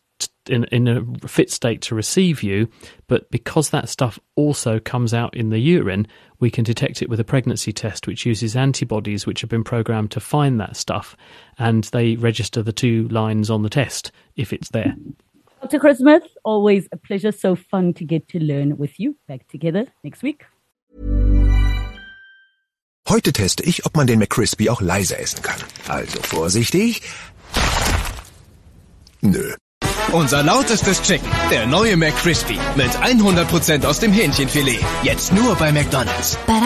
in, 0.48 0.66
in 0.66 0.88
a 0.88 1.28
fit 1.28 1.50
state 1.50 1.82
to 1.82 1.96
receive 1.96 2.44
you. 2.44 2.70
But 3.08 3.30
because 3.32 3.72
that 3.72 3.90
stuff 3.90 4.20
also 4.36 4.80
comes 4.80 5.16
out 5.16 5.36
in 5.36 5.50
the 5.50 5.58
urine, 5.58 6.08
we 6.40 6.52
can 6.52 6.64
detect 6.64 7.02
it 7.02 7.10
with 7.10 7.20
a 7.20 7.24
pregnancy 7.24 7.74
test, 7.74 8.06
which 8.06 8.26
uses 8.26 8.56
antibodies 8.56 9.26
which 9.26 9.42
have 9.42 9.50
been 9.50 9.64
programmed 9.64 10.12
to 10.12 10.20
find 10.20 10.60
that 10.60 10.76
stuff, 10.76 11.18
and 11.58 11.86
they 11.86 12.16
register 12.18 12.62
the 12.62 12.74
two 12.74 13.08
lines 13.08 13.50
on 13.50 13.64
the 13.64 13.70
test 13.70 14.12
if 14.36 14.54
it's 14.54 14.70
there. 14.70 14.96
Dr. 15.62 15.80
Chris 15.80 16.00
Smith, 16.00 16.24
always 16.44 16.88
a 16.92 16.98
pleasure. 16.98 17.32
So 17.32 17.56
fun 17.56 17.94
to 17.96 18.06
get 18.06 18.28
to 18.30 18.40
learn 18.40 18.78
with 18.78 19.00
you. 19.00 19.18
Back 19.28 19.48
together 19.48 19.88
next 20.04 20.22
week. 20.24 20.44
Heute 23.12 23.34
teste 23.34 23.64
ich, 23.64 23.86
ob 23.86 23.98
man 23.98 24.08
den 24.08 24.20
McCrispy 24.20 24.70
auch 24.70 24.80
leise 24.80 25.18
essen 25.18 25.42
kann. 25.42 25.60
Also 25.90 26.18
vorsichtig. 26.22 27.02
Nö. 29.20 29.54
Unser 30.14 30.44
lautestes 30.44 31.02
Chicken, 31.02 31.28
der 31.52 31.68
neue 31.68 31.98
McCrispy 31.98 32.58
mit 32.78 32.92
100% 32.92 33.86
aus 33.86 34.00
dem 34.00 34.14
Hähnchenfilet. 34.14 34.80
Jetzt 35.04 35.34
nur 35.34 35.56
bei 35.56 35.74
McDonald's. 35.74 36.38
Ba 36.48 36.62